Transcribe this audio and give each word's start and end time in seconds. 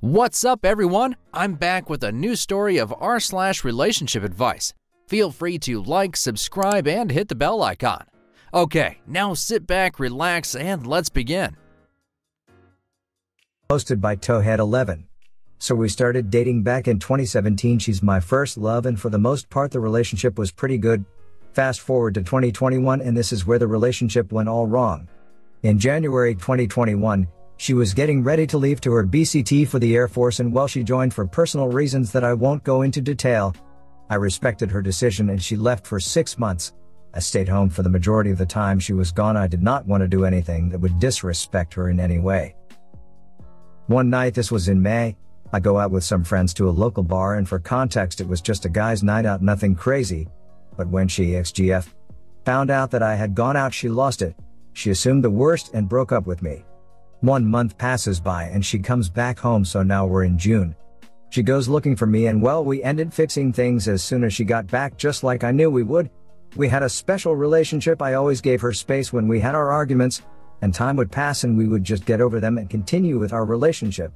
What's 0.00 0.44
up, 0.44 0.64
everyone? 0.64 1.16
I'm 1.34 1.54
back 1.54 1.90
with 1.90 2.04
a 2.04 2.12
new 2.12 2.36
story 2.36 2.78
of 2.78 2.94
r 3.00 3.18
slash 3.18 3.64
relationship 3.64 4.22
advice. 4.22 4.72
Feel 5.08 5.32
free 5.32 5.58
to 5.58 5.82
like, 5.82 6.16
subscribe, 6.16 6.86
and 6.86 7.10
hit 7.10 7.26
the 7.26 7.34
bell 7.34 7.64
icon. 7.64 8.04
Okay, 8.54 9.00
now 9.08 9.34
sit 9.34 9.66
back, 9.66 9.98
relax, 9.98 10.54
and 10.54 10.86
let's 10.86 11.08
begin. 11.08 11.56
Hosted 13.68 14.00
by 14.00 14.14
Towhead11. 14.14 15.02
So 15.58 15.74
we 15.74 15.88
started 15.88 16.30
dating 16.30 16.62
back 16.62 16.86
in 16.86 17.00
2017. 17.00 17.80
She's 17.80 18.00
my 18.00 18.20
first 18.20 18.56
love, 18.56 18.86
and 18.86 19.00
for 19.00 19.10
the 19.10 19.18
most 19.18 19.50
part, 19.50 19.72
the 19.72 19.80
relationship 19.80 20.38
was 20.38 20.52
pretty 20.52 20.78
good. 20.78 21.04
Fast 21.54 21.80
forward 21.80 22.14
to 22.14 22.22
2021, 22.22 23.00
and 23.00 23.16
this 23.16 23.32
is 23.32 23.48
where 23.48 23.58
the 23.58 23.66
relationship 23.66 24.30
went 24.30 24.48
all 24.48 24.68
wrong. 24.68 25.08
In 25.64 25.76
January 25.76 26.36
2021, 26.36 27.26
she 27.58 27.74
was 27.74 27.92
getting 27.92 28.22
ready 28.22 28.46
to 28.46 28.56
leave 28.56 28.80
to 28.80 28.92
her 28.92 29.04
BCT 29.04 29.66
for 29.68 29.78
the 29.78 29.94
Air 29.94 30.08
Force, 30.08 30.40
and 30.40 30.52
while 30.52 30.68
she 30.68 30.82
joined 30.82 31.12
for 31.12 31.26
personal 31.26 31.68
reasons 31.68 32.12
that 32.12 32.24
I 32.24 32.32
won't 32.32 32.64
go 32.64 32.82
into 32.82 33.00
detail, 33.00 33.54
I 34.08 34.14
respected 34.14 34.70
her 34.70 34.80
decision 34.80 35.28
and 35.30 35.42
she 35.42 35.56
left 35.56 35.86
for 35.86 36.00
six 36.00 36.38
months. 36.38 36.72
I 37.14 37.18
stayed 37.18 37.48
home 37.48 37.68
for 37.68 37.82
the 37.82 37.90
majority 37.90 38.30
of 38.30 38.38
the 38.38 38.46
time 38.46 38.78
she 38.78 38.92
was 38.92 39.10
gone. 39.10 39.36
I 39.36 39.48
did 39.48 39.62
not 39.62 39.86
want 39.86 40.02
to 40.02 40.08
do 40.08 40.24
anything 40.24 40.68
that 40.68 40.78
would 40.78 41.00
disrespect 41.00 41.74
her 41.74 41.90
in 41.90 41.98
any 41.98 42.18
way. 42.18 42.54
One 43.88 44.08
night, 44.08 44.34
this 44.34 44.52
was 44.52 44.68
in 44.68 44.80
May, 44.80 45.16
I 45.52 45.60
go 45.60 45.78
out 45.78 45.90
with 45.90 46.04
some 46.04 46.24
friends 46.24 46.52
to 46.54 46.68
a 46.68 46.70
local 46.70 47.02
bar, 47.02 47.36
and 47.36 47.48
for 47.48 47.58
context, 47.58 48.20
it 48.20 48.28
was 48.28 48.42
just 48.42 48.66
a 48.66 48.68
guy's 48.68 49.02
night 49.02 49.24
out, 49.24 49.42
nothing 49.42 49.74
crazy. 49.74 50.28
But 50.76 50.88
when 50.88 51.08
she, 51.08 51.30
XGF, 51.30 51.88
found 52.44 52.70
out 52.70 52.90
that 52.90 53.02
I 53.02 53.16
had 53.16 53.34
gone 53.34 53.56
out, 53.56 53.72
she 53.72 53.88
lost 53.88 54.20
it. 54.20 54.36
She 54.74 54.90
assumed 54.90 55.24
the 55.24 55.30
worst 55.30 55.72
and 55.72 55.88
broke 55.88 56.12
up 56.12 56.26
with 56.26 56.42
me. 56.42 56.64
One 57.20 57.44
month 57.44 57.76
passes 57.76 58.20
by 58.20 58.44
and 58.44 58.64
she 58.64 58.78
comes 58.78 59.08
back 59.08 59.40
home, 59.40 59.64
so 59.64 59.82
now 59.82 60.06
we're 60.06 60.22
in 60.22 60.38
June. 60.38 60.76
She 61.30 61.42
goes 61.42 61.68
looking 61.68 61.96
for 61.96 62.06
me, 62.06 62.28
and 62.28 62.40
well, 62.40 62.64
we 62.64 62.82
ended 62.82 63.12
fixing 63.12 63.52
things 63.52 63.88
as 63.88 64.02
soon 64.04 64.22
as 64.22 64.32
she 64.32 64.44
got 64.44 64.68
back, 64.68 64.96
just 64.96 65.24
like 65.24 65.42
I 65.42 65.50
knew 65.50 65.68
we 65.68 65.82
would. 65.82 66.10
We 66.56 66.68
had 66.68 66.82
a 66.82 66.88
special 66.88 67.34
relationship, 67.34 68.00
I 68.00 68.14
always 68.14 68.40
gave 68.40 68.60
her 68.60 68.72
space 68.72 69.12
when 69.12 69.26
we 69.26 69.40
had 69.40 69.54
our 69.54 69.70
arguments, 69.70 70.22
and 70.62 70.72
time 70.72 70.96
would 70.96 71.10
pass 71.10 71.44
and 71.44 71.58
we 71.58 71.66
would 71.66 71.84
just 71.84 72.04
get 72.04 72.20
over 72.20 72.40
them 72.40 72.56
and 72.56 72.70
continue 72.70 73.18
with 73.18 73.32
our 73.32 73.44
relationship. 73.44 74.12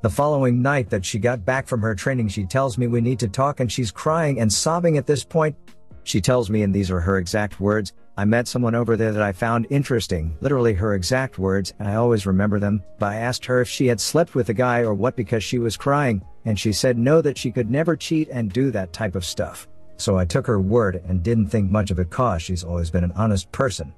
The 0.00 0.10
following 0.10 0.62
night 0.62 0.88
that 0.90 1.04
she 1.04 1.18
got 1.18 1.44
back 1.44 1.66
from 1.66 1.82
her 1.82 1.94
training, 1.94 2.28
she 2.28 2.44
tells 2.44 2.78
me 2.78 2.86
we 2.86 3.00
need 3.00 3.18
to 3.18 3.28
talk 3.28 3.60
and 3.60 3.70
she's 3.70 3.90
crying 3.90 4.40
and 4.40 4.52
sobbing 4.52 4.96
at 4.96 5.06
this 5.06 5.22
point. 5.22 5.56
She 6.04 6.20
tells 6.20 6.50
me, 6.50 6.62
and 6.62 6.74
these 6.74 6.90
are 6.90 7.00
her 7.00 7.18
exact 7.18 7.60
words, 7.60 7.92
I 8.16 8.24
met 8.24 8.48
someone 8.48 8.74
over 8.74 8.96
there 8.96 9.12
that 9.12 9.22
I 9.22 9.30
found 9.30 9.68
interesting, 9.70 10.36
literally 10.40 10.74
her 10.74 10.94
exact 10.94 11.38
words, 11.38 11.72
and 11.78 11.86
I 11.86 11.94
always 11.94 12.26
remember 12.26 12.58
them, 12.58 12.82
but 12.98 13.12
I 13.12 13.16
asked 13.16 13.44
her 13.44 13.60
if 13.60 13.68
she 13.68 13.86
had 13.86 14.00
slept 14.00 14.34
with 14.34 14.48
a 14.48 14.54
guy 14.54 14.80
or 14.80 14.92
what 14.92 15.14
because 15.14 15.44
she 15.44 15.58
was 15.58 15.76
crying, 15.76 16.22
and 16.44 16.58
she 16.58 16.72
said 16.72 16.98
no 16.98 17.20
that 17.20 17.38
she 17.38 17.52
could 17.52 17.70
never 17.70 17.94
cheat 17.94 18.28
and 18.30 18.52
do 18.52 18.70
that 18.72 18.92
type 18.92 19.14
of 19.14 19.24
stuff. 19.24 19.68
So 19.98 20.18
I 20.18 20.24
took 20.24 20.46
her 20.46 20.60
word 20.60 21.02
and 21.06 21.22
didn't 21.22 21.46
think 21.46 21.70
much 21.70 21.90
of 21.90 21.98
it 21.98 22.10
cause 22.10 22.42
she's 22.42 22.64
always 22.64 22.90
been 22.90 23.04
an 23.04 23.12
honest 23.12 23.52
person. 23.52 23.92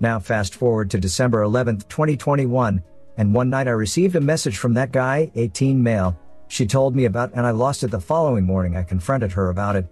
Now 0.00 0.18
fast 0.18 0.54
forward 0.54 0.90
to 0.90 0.98
December 0.98 1.42
11th, 1.42 1.86
2021, 1.88 2.82
and 3.18 3.34
one 3.34 3.50
night 3.50 3.68
I 3.68 3.72
received 3.72 4.16
a 4.16 4.20
message 4.20 4.56
from 4.56 4.74
that 4.74 4.92
guy, 4.92 5.30
18 5.34 5.80
male, 5.82 6.18
she 6.48 6.66
told 6.66 6.96
me 6.96 7.04
about 7.04 7.32
and 7.34 7.46
I 7.46 7.52
lost 7.52 7.84
it 7.84 7.92
the 7.92 8.00
following 8.00 8.44
morning 8.44 8.76
I 8.76 8.82
confronted 8.82 9.30
her 9.32 9.50
about 9.50 9.76
it. 9.76 9.86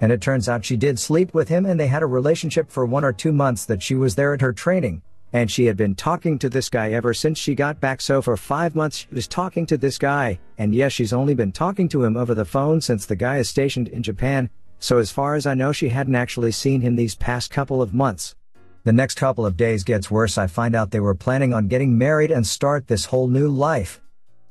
And 0.00 0.10
it 0.10 0.20
turns 0.20 0.48
out 0.48 0.64
she 0.64 0.76
did 0.76 0.98
sleep 0.98 1.34
with 1.34 1.48
him 1.48 1.66
and 1.66 1.78
they 1.78 1.88
had 1.88 2.02
a 2.02 2.06
relationship 2.06 2.70
for 2.70 2.86
one 2.86 3.04
or 3.04 3.12
two 3.12 3.32
months 3.32 3.66
that 3.66 3.82
she 3.82 3.94
was 3.94 4.14
there 4.14 4.32
at 4.32 4.40
her 4.40 4.52
training. 4.52 5.02
And 5.32 5.50
she 5.50 5.66
had 5.66 5.76
been 5.76 5.94
talking 5.94 6.38
to 6.38 6.48
this 6.48 6.68
guy 6.68 6.90
ever 6.90 7.14
since 7.14 7.38
she 7.38 7.54
got 7.54 7.80
back 7.80 8.00
so 8.00 8.20
for 8.20 8.36
five 8.36 8.74
months 8.74 8.96
she 8.98 9.14
was 9.14 9.28
talking 9.28 9.64
to 9.66 9.76
this 9.78 9.98
guy, 9.98 10.40
and 10.58 10.74
yes 10.74 10.92
she's 10.92 11.12
only 11.12 11.34
been 11.34 11.52
talking 11.52 11.88
to 11.90 12.02
him 12.02 12.16
over 12.16 12.34
the 12.34 12.44
phone 12.44 12.80
since 12.80 13.06
the 13.06 13.14
guy 13.14 13.38
is 13.38 13.48
stationed 13.48 13.88
in 13.88 14.02
Japan, 14.02 14.50
so 14.80 14.98
as 14.98 15.12
far 15.12 15.36
as 15.36 15.46
I 15.46 15.54
know 15.54 15.70
she 15.70 15.90
hadn't 15.90 16.16
actually 16.16 16.50
seen 16.50 16.80
him 16.80 16.96
these 16.96 17.14
past 17.14 17.50
couple 17.50 17.80
of 17.80 17.94
months. 17.94 18.34
The 18.82 18.92
next 18.92 19.16
couple 19.16 19.44
of 19.44 19.58
days 19.58 19.84
gets 19.84 20.10
worse. 20.10 20.38
I 20.38 20.46
find 20.46 20.74
out 20.74 20.90
they 20.90 21.00
were 21.00 21.14
planning 21.14 21.52
on 21.52 21.68
getting 21.68 21.98
married 21.98 22.30
and 22.30 22.46
start 22.46 22.86
this 22.86 23.04
whole 23.04 23.28
new 23.28 23.48
life. 23.48 24.00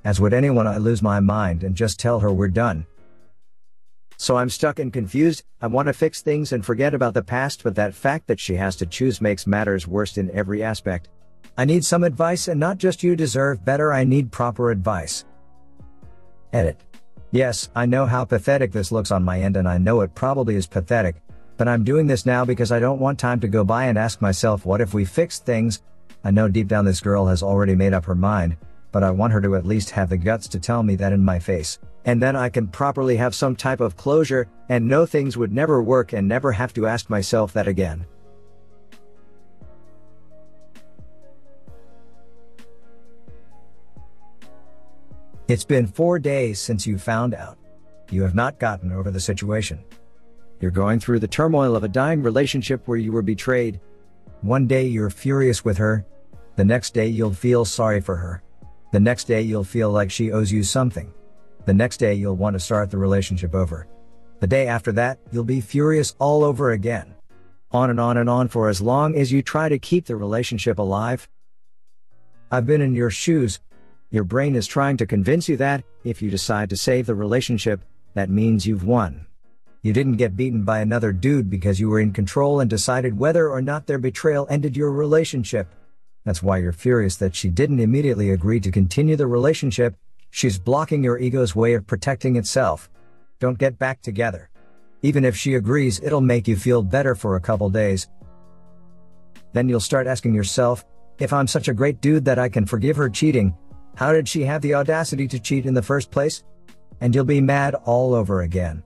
As 0.03 0.21
would 0.21 0.33
anyone, 0.33 0.67
I 0.67 0.77
lose 0.77 1.01
my 1.01 1.19
mind 1.19 1.63
and 1.63 1.75
just 1.75 1.99
tell 1.99 2.19
her 2.19 2.31
we're 2.31 2.47
done. 2.47 2.85
So 4.21 4.35
I'm 4.35 4.49
stuck 4.49 4.79
and 4.79 4.91
confused. 4.91 5.43
I 5.61 5.67
want 5.67 5.87
to 5.87 5.93
fix 5.93 6.21
things 6.21 6.51
and 6.51 6.65
forget 6.65 6.93
about 6.93 7.13
the 7.13 7.23
past, 7.23 7.63
but 7.63 7.73
that 7.75 7.93
fact 7.93 8.27
that 8.27 8.39
she 8.39 8.53
has 8.55 8.75
to 8.75 8.85
choose 8.85 9.21
makes 9.21 9.47
matters 9.47 9.87
worse 9.87 10.17
in 10.17 10.29
every 10.31 10.61
aspect. 10.61 11.07
I 11.57 11.63
need 11.63 11.85
some 11.85 12.03
advice 12.03 12.49
and 12.49 12.59
not 12.59 12.79
just 12.79 13.01
you 13.01 13.15
deserve 13.15 13.63
better, 13.63 13.93
I 13.93 14.03
need 14.03 14.29
proper 14.29 14.71
advice. 14.71 15.23
Edit. 16.51 16.83
Yes, 17.31 17.69
I 17.73 17.85
know 17.85 18.05
how 18.05 18.25
pathetic 18.25 18.73
this 18.73 18.91
looks 18.91 19.09
on 19.09 19.23
my 19.23 19.39
end 19.39 19.55
and 19.55 19.69
I 19.69 19.77
know 19.77 20.01
it 20.01 20.13
probably 20.15 20.57
is 20.57 20.67
pathetic, 20.67 21.15
but 21.55 21.69
I'm 21.69 21.85
doing 21.85 22.05
this 22.05 22.25
now 22.25 22.43
because 22.43 22.73
I 22.73 22.79
don't 22.79 22.99
want 22.99 23.19
time 23.19 23.39
to 23.39 23.47
go 23.47 23.63
by 23.63 23.85
and 23.85 23.97
ask 23.97 24.21
myself 24.21 24.65
what 24.65 24.81
if 24.81 24.93
we 24.93 25.05
fixed 25.05 25.45
things? 25.45 25.81
I 26.25 26.31
know 26.31 26.49
deep 26.49 26.67
down 26.67 26.83
this 26.83 26.99
girl 26.99 27.25
has 27.27 27.41
already 27.41 27.73
made 27.73 27.93
up 27.93 28.03
her 28.03 28.15
mind, 28.15 28.57
but 28.91 29.01
I 29.01 29.11
want 29.11 29.31
her 29.31 29.39
to 29.39 29.55
at 29.55 29.65
least 29.65 29.91
have 29.91 30.09
the 30.09 30.17
guts 30.17 30.49
to 30.49 30.59
tell 30.59 30.83
me 30.83 30.97
that 30.97 31.13
in 31.13 31.23
my 31.23 31.39
face. 31.39 31.79
And 32.09 32.19
then 32.19 32.35
I 32.35 32.49
can 32.49 32.67
properly 32.67 33.17
have 33.17 33.35
some 33.35 33.55
type 33.55 33.81
of 33.81 33.95
closure 33.95 34.47
and 34.67 34.87
know 34.87 35.05
things 35.05 35.37
would 35.37 35.53
never 35.53 35.83
work 35.83 36.11
and 36.11 36.27
never 36.27 36.51
have 36.51 36.73
to 36.73 36.87
ask 36.87 37.07
myself 37.07 37.53
that 37.53 37.67
again. 37.67 38.03
It's 45.47 45.63
been 45.63 45.85
four 45.85 46.17
days 46.17 46.59
since 46.59 46.87
you 46.87 46.97
found 46.97 47.35
out. 47.35 47.59
You 48.09 48.23
have 48.23 48.33
not 48.33 48.57
gotten 48.57 48.91
over 48.91 49.11
the 49.11 49.19
situation. 49.19 49.83
You're 50.61 50.71
going 50.71 50.99
through 50.99 51.19
the 51.19 51.27
turmoil 51.27 51.75
of 51.75 51.83
a 51.83 51.87
dying 51.87 52.23
relationship 52.23 52.87
where 52.87 52.97
you 52.97 53.11
were 53.11 53.21
betrayed. 53.21 53.79
One 54.41 54.65
day 54.65 54.87
you're 54.87 55.11
furious 55.11 55.63
with 55.63 55.77
her. 55.77 56.07
The 56.55 56.65
next 56.65 56.95
day 56.95 57.05
you'll 57.05 57.35
feel 57.35 57.65
sorry 57.65 58.01
for 58.01 58.15
her. 58.15 58.41
The 58.93 58.99
next 58.99 59.25
day 59.25 59.43
you'll 59.43 59.63
feel 59.63 59.91
like 59.91 60.09
she 60.09 60.31
owes 60.31 60.51
you 60.51 60.63
something. 60.63 61.13
The 61.69 61.75
next 61.75 61.97
day 61.97 62.15
you'll 62.15 62.35
want 62.35 62.55
to 62.55 62.59
start 62.59 62.89
the 62.89 62.97
relationship 62.97 63.53
over. 63.53 63.87
The 64.39 64.47
day 64.47 64.65
after 64.65 64.91
that, 64.93 65.19
you'll 65.31 65.43
be 65.43 65.61
furious 65.61 66.15
all 66.17 66.43
over 66.43 66.71
again. 66.71 67.13
On 67.69 67.91
and 67.91 67.99
on 67.99 68.17
and 68.17 68.27
on 68.27 68.47
for 68.47 68.69
as 68.69 68.81
long 68.81 69.15
as 69.15 69.31
you 69.31 69.43
try 69.43 69.69
to 69.69 69.77
keep 69.77 70.07
the 70.07 70.15
relationship 70.15 70.79
alive. 70.79 71.29
I've 72.49 72.65
been 72.65 72.81
in 72.81 72.95
your 72.95 73.11
shoes. 73.11 73.59
Your 74.09 74.23
brain 74.23 74.55
is 74.55 74.65
trying 74.65 74.97
to 74.97 75.05
convince 75.05 75.47
you 75.47 75.57
that, 75.57 75.83
if 76.03 76.23
you 76.23 76.31
decide 76.31 76.71
to 76.71 76.75
save 76.75 77.05
the 77.05 77.13
relationship, 77.13 77.81
that 78.15 78.31
means 78.31 78.65
you've 78.65 78.83
won. 78.83 79.27
You 79.83 79.93
didn't 79.93 80.17
get 80.17 80.35
beaten 80.35 80.63
by 80.63 80.79
another 80.79 81.13
dude 81.13 81.51
because 81.51 81.79
you 81.79 81.87
were 81.89 81.99
in 81.99 82.13
control 82.13 82.61
and 82.61 82.67
decided 82.67 83.19
whether 83.19 83.47
or 83.47 83.61
not 83.61 83.85
their 83.85 83.99
betrayal 83.99 84.47
ended 84.49 84.75
your 84.75 84.91
relationship. 84.91 85.67
That's 86.25 86.41
why 86.41 86.57
you're 86.57 86.71
furious 86.71 87.15
that 87.17 87.35
she 87.35 87.49
didn't 87.49 87.79
immediately 87.79 88.31
agree 88.31 88.59
to 88.59 88.71
continue 88.71 89.15
the 89.15 89.27
relationship. 89.27 89.95
She's 90.31 90.59
blocking 90.59 91.03
your 91.03 91.17
ego's 91.17 91.55
way 91.55 91.73
of 91.73 91.87
protecting 91.87 92.35
itself. 92.35 92.89
Don't 93.39 93.57
get 93.57 93.79
back 93.79 94.01
together. 94.01 94.49
Even 95.01 95.25
if 95.25 95.35
she 95.35 95.55
agrees, 95.55 95.99
it'll 96.03 96.21
make 96.21 96.47
you 96.47 96.55
feel 96.55 96.83
better 96.83 97.15
for 97.15 97.35
a 97.35 97.41
couple 97.41 97.69
days. 97.69 98.07
Then 99.53 99.69
you'll 99.69 99.79
start 99.79 100.07
asking 100.07 100.33
yourself, 100.33 100.85
if 101.17 101.33
I'm 101.33 101.47
such 101.47 101.67
a 101.67 101.73
great 101.73 102.01
dude 102.01 102.25
that 102.25 102.39
I 102.39 102.49
can 102.49 102.65
forgive 102.65 102.97
her 102.97 103.09
cheating, 103.09 103.55
how 103.95 104.13
did 104.13 104.27
she 104.27 104.43
have 104.43 104.61
the 104.61 104.75
audacity 104.75 105.27
to 105.29 105.39
cheat 105.39 105.65
in 105.65 105.73
the 105.73 105.81
first 105.81 106.11
place? 106.11 106.43
And 107.01 107.13
you'll 107.15 107.25
be 107.25 107.41
mad 107.41 107.75
all 107.75 108.13
over 108.13 108.41
again. 108.41 108.83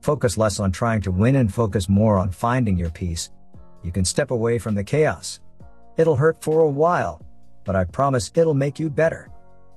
Focus 0.00 0.38
less 0.38 0.60
on 0.60 0.72
trying 0.72 1.02
to 1.02 1.10
win 1.10 1.36
and 1.36 1.52
focus 1.52 1.88
more 1.88 2.16
on 2.16 2.30
finding 2.30 2.76
your 2.76 2.90
peace. 2.90 3.30
You 3.82 3.92
can 3.92 4.04
step 4.04 4.30
away 4.30 4.58
from 4.58 4.74
the 4.74 4.84
chaos. 4.84 5.40
It'll 5.96 6.16
hurt 6.16 6.42
for 6.42 6.60
a 6.60 6.68
while, 6.68 7.20
but 7.64 7.76
I 7.76 7.84
promise 7.84 8.30
it'll 8.34 8.54
make 8.54 8.78
you 8.78 8.88
better. 8.88 9.30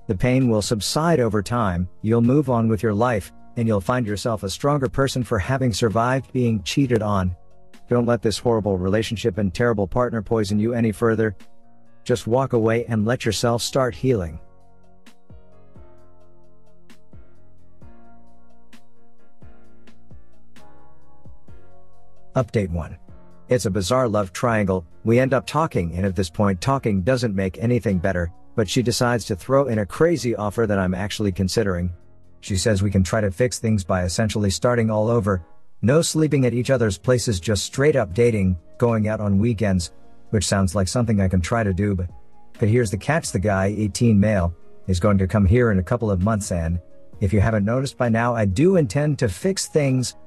The 0.09 0.17
pain 0.17 0.50
will 0.50 0.63
subside 0.63 1.19
over 1.19 1.44
time, 1.44 1.88
you'll 2.01 2.23
move 2.23 2.50
on 2.50 2.67
with 2.67 2.81
your 2.81 2.95
life, 2.95 3.31
and 3.57 3.67
you'll 3.67 3.79
find 3.79 4.07
yourself 4.07 4.41
a 4.41 4.50
stronger 4.50 4.89
person 4.89 5.23
for 5.23 5.38
having 5.38 5.71
survived 5.71 6.33
being 6.33 6.63
cheated 6.63 7.03
on. 7.03 7.35
Don't 7.89 8.07
let 8.07 8.23
this 8.23 8.39
horrible 8.39 8.79
relationship 8.79 9.38
and 9.38 9.53
terrible 9.53 9.85
partner 9.85 10.23
poison 10.23 10.57
you 10.57 10.73
any 10.73 10.91
further. 10.91 11.38
Just 12.03 12.25
walk 12.25 12.53
away 12.53 12.85
and 12.85 13.06
let 13.06 13.23
yourself 13.23 13.61
start 13.61 13.94
healing. 13.94 14.39
Update 22.35 22.71
1. 22.71 22.97
It's 23.47 23.67
a 23.67 23.71
bizarre 23.71 24.07
love 24.09 24.33
triangle, 24.33 24.88
we 25.03 25.19
end 25.19 25.35
up 25.35 25.45
talking 25.45 25.94
and 25.94 26.03
at 26.03 26.15
this 26.15 26.31
point 26.31 26.61
talking 26.61 27.03
doesn't 27.03 27.35
make 27.35 27.59
anything 27.59 28.00
better, 28.00 28.31
but 28.59 28.67
she 28.67 28.83
decides 28.83 29.23
to 29.23 29.38
throw 29.38 29.67
in 29.67 29.79
a 29.79 29.85
crazy 29.85 30.35
offer 30.35 30.67
that 30.67 30.77
I'm 30.77 30.94
actually 30.94 31.31
considering. 31.31 31.94
She 32.41 32.57
says 32.57 32.83
we 32.83 32.91
can 32.91 33.06
try 33.06 33.21
to 33.21 33.31
fix 33.31 33.57
things 33.57 33.85
by 33.85 34.03
essentially 34.03 34.50
starting 34.50 34.91
all 34.91 35.07
over. 35.07 35.45
No 35.81 36.01
sleeping 36.01 36.45
at 36.45 36.53
each 36.53 36.69
other's 36.69 36.97
places, 36.97 37.39
just 37.39 37.63
straight 37.63 37.95
up 37.95 38.13
dating, 38.13 38.57
going 38.77 39.07
out 39.07 39.21
on 39.21 39.39
weekends, 39.39 39.94
which 40.31 40.45
sounds 40.45 40.75
like 40.75 40.89
something 40.89 41.21
I 41.21 41.29
can 41.29 41.39
try 41.39 41.63
to 41.63 41.73
do, 41.73 41.95
but, 41.95 42.09
but 42.59 42.67
here's 42.67 42.91
the 42.91 42.97
catch 42.97 43.31
the 43.31 43.39
guy, 43.39 43.67
18 43.77 44.19
male, 44.19 44.53
is 44.88 45.00
going 45.00 45.19
to 45.19 45.25
come 45.25 45.45
here 45.45 45.71
in 45.71 45.79
a 45.79 45.83
couple 45.83 46.11
of 46.11 46.21
months 46.21 46.51
and, 46.51 46.81
if 47.21 47.31
you 47.31 47.39
haven't 47.39 47.63
noticed 47.63 47.97
by 47.97 48.09
now, 48.09 48.35
I 48.35 48.44
do 48.44 48.75
intend 48.75 49.19
to 49.19 49.29
fix 49.29 49.67
things. 49.67 50.17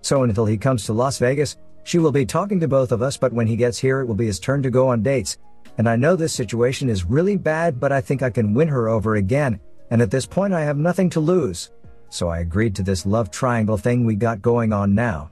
So 0.00 0.22
until 0.22 0.46
he 0.46 0.56
comes 0.56 0.86
to 0.86 0.94
Las 0.94 1.18
Vegas, 1.18 1.58
she 1.82 1.98
will 1.98 2.12
be 2.12 2.24
talking 2.24 2.60
to 2.60 2.66
both 2.66 2.92
of 2.92 3.02
us, 3.02 3.18
but 3.18 3.34
when 3.34 3.46
he 3.46 3.56
gets 3.56 3.78
here, 3.78 4.00
it 4.00 4.06
will 4.06 4.14
be 4.14 4.24
his 4.24 4.40
turn 4.40 4.62
to 4.62 4.70
go 4.70 4.88
on 4.88 5.02
dates. 5.02 5.36
And 5.78 5.88
I 5.88 5.96
know 5.96 6.16
this 6.16 6.32
situation 6.32 6.88
is 6.88 7.04
really 7.04 7.36
bad, 7.36 7.80
but 7.80 7.92
I 7.92 8.00
think 8.00 8.22
I 8.22 8.30
can 8.30 8.54
win 8.54 8.68
her 8.68 8.88
over 8.88 9.16
again, 9.16 9.60
and 9.90 10.00
at 10.00 10.10
this 10.10 10.26
point 10.26 10.54
I 10.54 10.62
have 10.62 10.76
nothing 10.76 11.10
to 11.10 11.20
lose. 11.20 11.70
So 12.08 12.28
I 12.28 12.38
agreed 12.38 12.76
to 12.76 12.82
this 12.82 13.06
love 13.06 13.30
triangle 13.30 13.76
thing 13.76 14.04
we 14.04 14.14
got 14.14 14.40
going 14.40 14.72
on 14.72 14.94
now. 14.94 15.30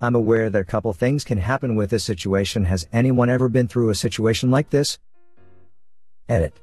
I'm 0.00 0.14
aware 0.14 0.50
that 0.50 0.60
a 0.60 0.64
couple 0.64 0.92
things 0.92 1.24
can 1.24 1.38
happen 1.38 1.74
with 1.74 1.90
this 1.90 2.04
situation. 2.04 2.64
Has 2.66 2.86
anyone 2.92 3.30
ever 3.30 3.48
been 3.48 3.66
through 3.66 3.90
a 3.90 3.94
situation 3.94 4.50
like 4.50 4.70
this? 4.70 4.98
Edit. 6.28 6.54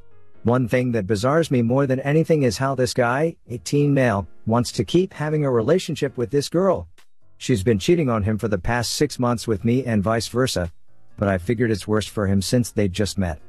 One 0.43 0.67
thing 0.67 0.91
that 0.91 1.07
bizarres 1.07 1.49
me 1.49 1.63
more 1.63 1.87
than 1.87 1.99
anything 2.01 2.43
is 2.43 2.59
how 2.59 2.75
this 2.75 2.93
guy, 2.93 3.35
18 3.49 3.91
male, 3.93 4.27
wants 4.45 4.71
to 4.73 4.85
keep 4.85 5.11
having 5.11 5.43
a 5.43 5.49
relationship 5.49 6.15
with 6.17 6.29
this 6.29 6.47
girl. 6.47 6.87
She's 7.37 7.63
been 7.63 7.79
cheating 7.79 8.09
on 8.09 8.23
him 8.23 8.37
for 8.37 8.47
the 8.47 8.59
past 8.59 8.93
six 8.93 9.17
months 9.17 9.47
with 9.47 9.65
me 9.65 9.83
and 9.83 10.03
vice 10.03 10.27
versa, 10.27 10.71
but 11.17 11.27
I 11.27 11.37
figured 11.37 11.71
it's 11.71 11.87
worse 11.87 12.07
for 12.07 12.27
him 12.27 12.41
since 12.41 12.71
they 12.71 12.87
just 12.87 13.17
met. 13.17 13.39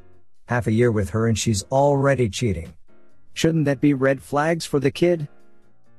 Half 0.49 0.67
a 0.67 0.73
year 0.73 0.93
with 0.93 1.11
her 1.11 1.27
and 1.27 1.39
she's 1.39 1.65
already 1.65 2.29
cheating. 2.29 2.73
Shouldn't 3.35 3.65
that 3.65 3.81
be 3.81 3.95
red 3.95 4.23
flags 4.23 4.65
for 4.65 4.81
the 4.81 4.91
kid? 4.91 5.29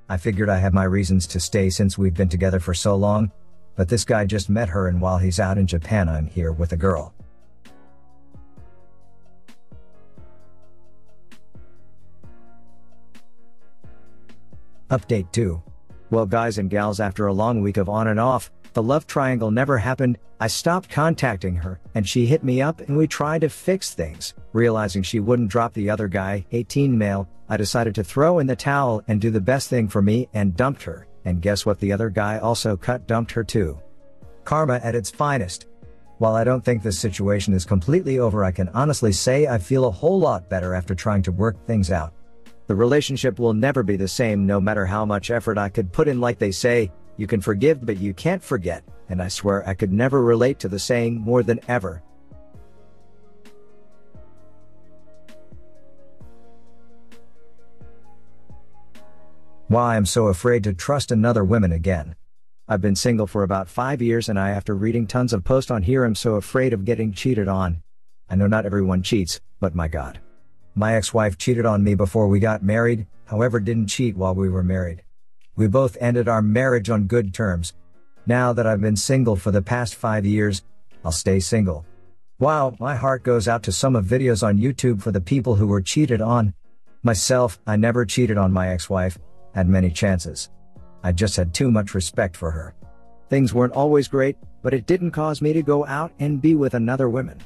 I 0.10 0.18
figured 0.18 0.50
I 0.50 0.58
have 0.58 0.74
my 0.74 0.86
reasons 0.86 1.28
to 1.28 1.40
stay 1.40 1.69
since 1.69 1.98
we've 1.98 2.14
been 2.14 2.30
together 2.30 2.60
for 2.60 2.74
so 2.74 2.96
long, 2.96 3.31
but 3.75 3.90
this 3.90 4.06
guy 4.06 4.25
just 4.25 4.50
met 4.50 4.69
her 4.69 4.88
and 4.88 5.02
while 5.02 5.18
he's 5.18 5.40
out 5.40 5.58
in 5.58 5.68
Japan 5.68 6.08
I'm 6.08 6.28
here 6.28 6.52
with 6.52 6.72
a 6.72 6.78
girl. 6.78 7.14
Update 14.90 15.34
2. 15.34 15.62
Well 16.10 16.25
guys 16.25 16.58
and 16.58 16.69
gals 16.69 17.02
after 17.02 17.28
a 17.28 17.34
long 17.34 17.62
week 17.62 17.75
of 17.75 17.90
on 17.90 18.08
and 18.08 18.19
off, 18.19 18.50
the 18.78 18.84
love 18.84 19.08
triangle 19.08 19.50
never 19.50 19.80
happened, 19.80 20.20
I 20.40 20.46
stopped 20.46 20.88
contacting 20.88 21.56
her, 21.56 21.80
and 21.96 22.08
she 22.08 22.28
hit 22.28 22.44
me 22.44 22.62
up 22.62 22.80
and 22.80 22.96
we 22.96 23.08
tried 23.08 23.42
to 23.42 23.50
fix 23.50 23.96
things. 23.96 24.36
Realizing 24.54 25.02
she 25.02 25.20
wouldn't 25.20 25.50
drop 25.50 25.74
the 25.74 25.90
other 25.90 26.08
guy, 26.08 26.46
18 26.52 26.96
male, 26.96 27.28
I 27.50 27.58
decided 27.58 27.96
to 27.96 28.04
throw 28.04 28.38
in 28.38 28.46
the 28.46 28.56
towel 28.56 29.02
and 29.08 29.20
do 29.20 29.32
the 29.32 29.42
best 29.42 29.68
thing 29.68 29.88
for 29.88 30.04
me 30.04 30.30
and 30.36 30.56
dumped 30.56 30.84
her, 30.84 31.08
and 31.26 31.42
guess 31.42 31.66
what 31.66 31.80
the 31.80 31.92
other 31.92 32.12
guy 32.12 32.38
also 32.38 32.78
cut 32.78 33.08
dumped 33.08 33.32
her 33.32 33.44
too. 33.44 33.80
Karma 34.44 34.80
at 34.84 34.94
its 34.94 35.10
finest. 35.10 35.66
While 36.20 36.36
I 36.36 36.44
don't 36.44 36.64
think 36.64 36.84
this 36.84 37.00
situation 37.00 37.56
is 37.56 37.66
completely 37.66 38.20
over 38.20 38.44
I 38.44 38.52
can 38.52 38.70
honestly 38.76 39.12
say 39.12 39.48
I 39.48 39.58
feel 39.58 39.86
a 39.86 39.92
whole 39.92 40.20
lot 40.20 40.52
better 40.52 40.76
after 40.76 40.94
trying 40.94 41.24
to 41.24 41.32
work 41.32 41.66
things 41.66 41.90
out. 41.90 42.14
The 42.68 42.76
relationship 42.76 43.40
will 43.40 43.56
never 43.56 43.82
be 43.82 43.96
the 43.96 44.08
same 44.08 44.46
no 44.46 44.62
matter 44.62 44.86
how 44.86 45.04
much 45.04 45.32
effort 45.32 45.58
I 45.58 45.70
could 45.70 45.92
put 45.92 46.08
in 46.08 46.22
like 46.22 46.38
they 46.38 46.52
say, 46.52 46.92
you 47.18 47.28
can 47.28 47.42
forgive 47.42 47.86
but 47.86 47.98
you 47.98 48.14
can't 48.14 48.44
forget, 48.44 48.84
and 49.10 49.22
I 49.22 49.28
swear 49.28 49.68
I 49.68 49.74
could 49.74 49.92
never 49.92 50.24
relate 50.24 50.60
to 50.60 50.68
the 50.68 50.80
saying 50.80 51.19
more 51.19 51.44
than 51.44 51.60
ever. 51.68 52.02
Why 59.68 59.98
I'm 59.98 60.06
so 60.06 60.28
afraid 60.28 60.64
to 60.64 60.74
trust 60.74 61.12
another 61.12 61.44
woman 61.44 61.74
again. 61.74 62.16
I've 62.69 62.81
been 62.81 62.96
single 62.96 63.28
for 63.28 63.44
about 63.44 63.68
5 63.68 64.02
years 64.02 64.30
and 64.30 64.40
I 64.40 64.52
after 64.52 64.75
reading 64.75 65.08
tons 65.08 65.34
of 65.34 65.44
posts 65.44 65.72
on 65.72 65.84
here 65.84 66.06
I'm 66.06 66.16
so 66.16 66.36
afraid 66.36 66.72
of 66.72 66.86
getting 66.86 67.12
cheated 67.12 67.48
on. 67.48 67.81
I 68.30 68.36
know 68.36 68.48
not 68.48 68.66
everyone 68.66 69.04
cheats, 69.04 69.42
but 69.60 69.75
my 69.75 69.88
god. 69.88 70.19
My 70.75 70.96
ex-wife 70.96 71.38
cheated 71.38 71.66
on 71.66 71.84
me 71.84 71.96
before 71.96 72.28
we 72.28 72.40
got 72.40 72.64
married, 72.64 73.08
however 73.25 73.60
didn't 73.60 73.88
cheat 73.88 74.16
while 74.16 74.36
we 74.36 74.48
were 74.48 74.64
married. 74.64 75.04
We 75.57 75.68
both 75.68 75.98
ended 76.00 76.30
our 76.30 76.44
marriage 76.44 76.89
on 76.89 77.07
good 77.07 77.33
terms. 77.33 77.74
Now 78.27 78.54
that 78.54 78.68
I've 78.68 78.80
been 78.80 78.95
single 78.95 79.36
for 79.36 79.50
the 79.50 79.62
past 79.62 79.95
five 79.95 80.25
years, 80.25 80.63
I'll 81.04 81.12
stay 81.12 81.39
single. 81.39 81.83
Wow, 82.39 82.75
my 82.80 82.95
heart 82.95 83.24
goes 83.24 83.48
out 83.48 83.63
to 83.63 83.71
some 83.71 83.95
of 83.95 84.06
videos 84.06 84.45
on 84.45 84.59
YouTube 84.59 85.01
for 85.01 85.12
the 85.12 85.19
people 85.19 85.56
who 85.56 85.65
were 85.65 85.81
cheated 85.81 86.21
on. 86.21 86.54
Myself, 87.01 87.59
I 87.65 87.75
never 87.75 88.06
cheated 88.06 88.38
on 88.38 88.54
my 88.54 88.69
ex-wife, 88.69 89.18
had 89.56 89.68
many 89.68 89.89
chances. 89.89 90.51
I 91.04 91.12
just 91.12 91.36
had 91.36 91.56
too 91.56 91.71
much 91.71 91.95
respect 91.95 92.38
for 92.38 92.51
her. 92.51 92.75
Things 93.30 93.54
weren't 93.54 93.74
always 93.74 94.07
great, 94.07 94.38
but 94.62 94.75
it 94.75 94.86
didn't 94.86 95.12
cause 95.12 95.42
me 95.42 95.54
to 95.54 95.63
go 95.63 95.88
out 95.88 96.12
and 96.19 96.42
be 96.42 96.54
with 96.54 96.75
another 96.75 97.09
woman. 97.09 97.39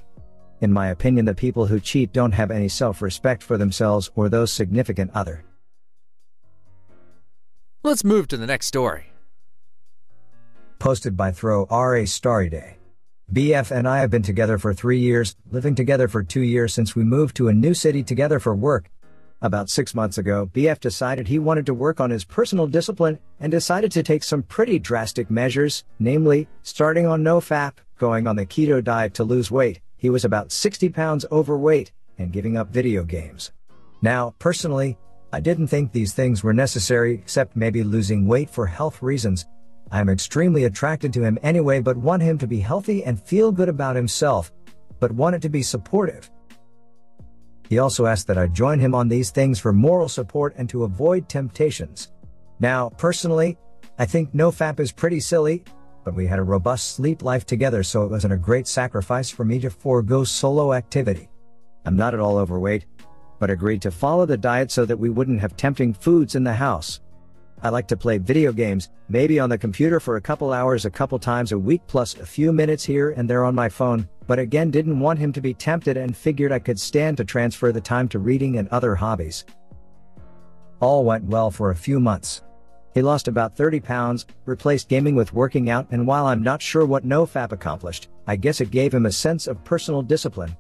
In 0.60 0.74
my 0.74 0.90
opinion, 0.90 1.24
the 1.24 1.34
people 1.34 1.66
who 1.66 1.80
cheat 1.80 2.12
don't 2.12 2.34
have 2.34 2.52
any 2.52 2.68
self 2.68 3.02
respect 3.02 3.42
for 3.42 3.58
themselves 3.58 4.12
or 4.16 4.28
those 4.28 4.52
significant 4.52 5.12
other. 5.14 5.46
Let's 7.84 8.04
move 8.04 8.28
to 8.28 8.38
the 8.38 8.46
next 8.46 8.68
story. 8.68 9.12
Posted 10.78 11.18
by 11.18 11.32
Throw 11.32 11.66
R.A. 11.68 12.06
Starry 12.06 12.48
Day. 12.48 12.78
BF 13.34 13.72
and 13.72 13.88
I 13.88 14.02
have 14.02 14.12
been 14.12 14.22
together 14.22 14.60
for 14.60 14.72
three 14.72 15.00
years, 15.00 15.36
living 15.50 15.74
together 15.74 16.08
for 16.08 16.22
two 16.22 16.42
years 16.42 16.76
since 16.76 16.96
we 16.96 17.04
moved 17.04 17.36
to 17.38 17.48
a 17.48 17.54
new 17.54 17.74
city 17.74 18.04
together 18.04 18.40
for 18.40 18.54
work. 18.54 18.92
About 19.42 19.68
six 19.68 19.96
months 19.96 20.20
ago, 20.20 20.48
BF 20.54 20.80
decided 20.80 21.28
he 21.28 21.40
wanted 21.40 21.66
to 21.66 21.74
work 21.74 22.00
on 22.00 22.12
his 22.12 22.24
personal 22.24 22.68
discipline 22.68 23.18
and 23.40 23.52
decided 23.52 23.92
to 23.94 24.04
take 24.04 24.24
some 24.24 24.44
pretty 24.44 24.78
drastic 24.78 25.32
measures, 25.32 25.84
namely, 25.98 26.48
starting 26.62 27.08
on 27.08 27.24
no 27.24 27.42
FAP, 27.42 27.82
going 27.98 28.28
on 28.28 28.36
the 28.36 28.46
keto 28.46 28.84
diet 28.84 29.16
to 29.16 29.24
lose 29.24 29.50
weight, 29.50 29.82
he 29.98 30.12
was 30.12 30.24
about 30.24 30.52
60 30.52 30.90
pounds 30.90 31.26
overweight 31.32 31.92
and 32.20 32.32
giving 32.32 32.58
up 32.58 32.70
video 32.70 33.04
games. 33.04 33.52
Now, 34.04 34.36
personally, 34.38 35.00
I 35.34 35.40
didn't 35.40 35.68
think 35.68 35.92
these 35.92 36.14
things 36.14 36.44
were 36.44 36.54
necessary 36.54 37.14
except 37.14 37.56
maybe 37.56 37.84
losing 37.84 38.28
weight 38.28 38.50
for 38.50 38.66
health 38.66 39.02
reasons. 39.02 39.46
I 39.90 40.02
am 40.02 40.10
extremely 40.10 40.66
attracted 40.66 41.14
to 41.14 41.24
him 41.24 41.40
anyway, 41.42 41.80
but 41.80 41.96
want 41.96 42.22
him 42.22 42.38
to 42.40 42.48
be 42.48 42.60
healthy 42.60 43.06
and 43.06 43.22
feel 43.22 43.52
good 43.52 43.70
about 43.70 43.96
himself, 43.96 44.52
but 45.00 45.12
wanted 45.12 45.42
to 45.44 45.50
be 45.50 45.64
supportive. 45.64 46.30
He 47.70 47.80
also 47.80 48.06
asked 48.06 48.28
that 48.28 48.38
I 48.38 48.48
join 48.48 48.80
him 48.80 48.94
on 48.94 49.08
these 49.08 49.32
things 49.32 49.58
for 49.58 49.72
moral 49.72 50.10
support 50.10 50.54
and 50.58 50.68
to 50.70 50.84
avoid 50.84 51.30
temptations. 51.30 52.12
Now, 52.60 52.90
personally, 52.90 53.58
I 53.98 54.06
think 54.06 54.34
NoFap 54.34 54.82
is 54.82 54.92
pretty 54.92 55.22
silly, 55.22 55.64
but 56.04 56.14
we 56.14 56.28
had 56.28 56.40
a 56.40 56.44
robust 56.44 56.96
sleep 56.96 57.24
life 57.24 57.46
together 57.46 57.84
so 57.84 58.04
it 58.04 58.12
wasn't 58.12 58.34
a 58.34 58.38
great 58.38 58.68
sacrifice 58.68 59.30
for 59.30 59.46
me 59.46 59.60
to 59.60 59.70
forego 59.70 60.26
solo 60.26 60.74
activity. 60.74 61.30
I'm 61.86 61.96
not 61.96 62.14
at 62.14 62.20
all 62.20 62.38
overweight, 62.38 62.86
but 63.42 63.50
agreed 63.50 63.82
to 63.82 63.90
follow 63.90 64.28
the 64.28 64.38
diet 64.38 64.70
so 64.70 64.86
that 64.86 65.00
we 65.00 65.10
wouldn't 65.10 65.42
have 65.42 65.58
tempting 65.58 65.96
foods 65.96 66.36
in 66.36 66.44
the 66.44 66.54
house. 66.54 67.02
I 67.64 67.70
like 67.70 67.88
to 67.88 67.98
play 67.98 68.20
video 68.20 68.52
games, 68.54 68.90
maybe 69.10 69.40
on 69.40 69.50
the 69.50 69.58
computer 69.58 70.00
for 70.00 70.16
a 70.16 70.22
couple 70.22 70.54
hours 70.54 70.86
a 70.86 70.92
couple 70.92 71.18
times 71.18 71.52
a 71.52 71.58
week 71.58 71.82
plus 71.88 72.16
a 72.16 72.26
few 72.26 72.54
minutes 72.54 72.84
here 72.84 73.10
and 73.10 73.28
there 73.28 73.44
on 73.44 73.56
my 73.56 73.68
phone, 73.68 74.08
but 74.28 74.38
again 74.38 74.70
didn't 74.70 75.00
want 75.00 75.18
him 75.18 75.34
to 75.34 75.42
be 75.42 75.56
tempted 75.56 75.98
and 75.98 76.16
figured 76.16 76.52
I 76.52 76.60
could 76.60 76.80
stand 76.80 77.18
to 77.18 77.26
transfer 77.26 77.72
the 77.72 77.82
time 77.82 78.08
to 78.10 78.20
reading 78.20 78.60
and 78.60 78.70
other 78.70 78.94
hobbies. 78.94 79.44
All 80.80 81.04
went 81.04 81.24
well 81.24 81.50
for 81.50 81.72
a 81.72 81.76
few 81.76 82.00
months. 82.00 82.44
He 82.94 83.02
lost 83.02 83.28
about 83.28 83.58
30 83.58 83.80
pounds, 83.80 84.28
replaced 84.46 84.88
gaming 84.88 85.16
with 85.16 85.34
working 85.34 85.72
out, 85.72 85.88
and 85.90 86.06
while 86.06 86.28
I'm 86.28 86.44
not 86.44 86.62
sure 86.62 86.86
what 86.86 87.08
NoFap 87.08 87.54
accomplished, 87.54 88.08
I 88.28 88.36
guess 88.36 88.62
it 88.62 88.70
gave 88.70 88.94
him 88.94 89.08
a 89.08 89.12
sense 89.12 89.48
of 89.48 89.64
personal 89.64 90.04
discipline. 90.04 90.56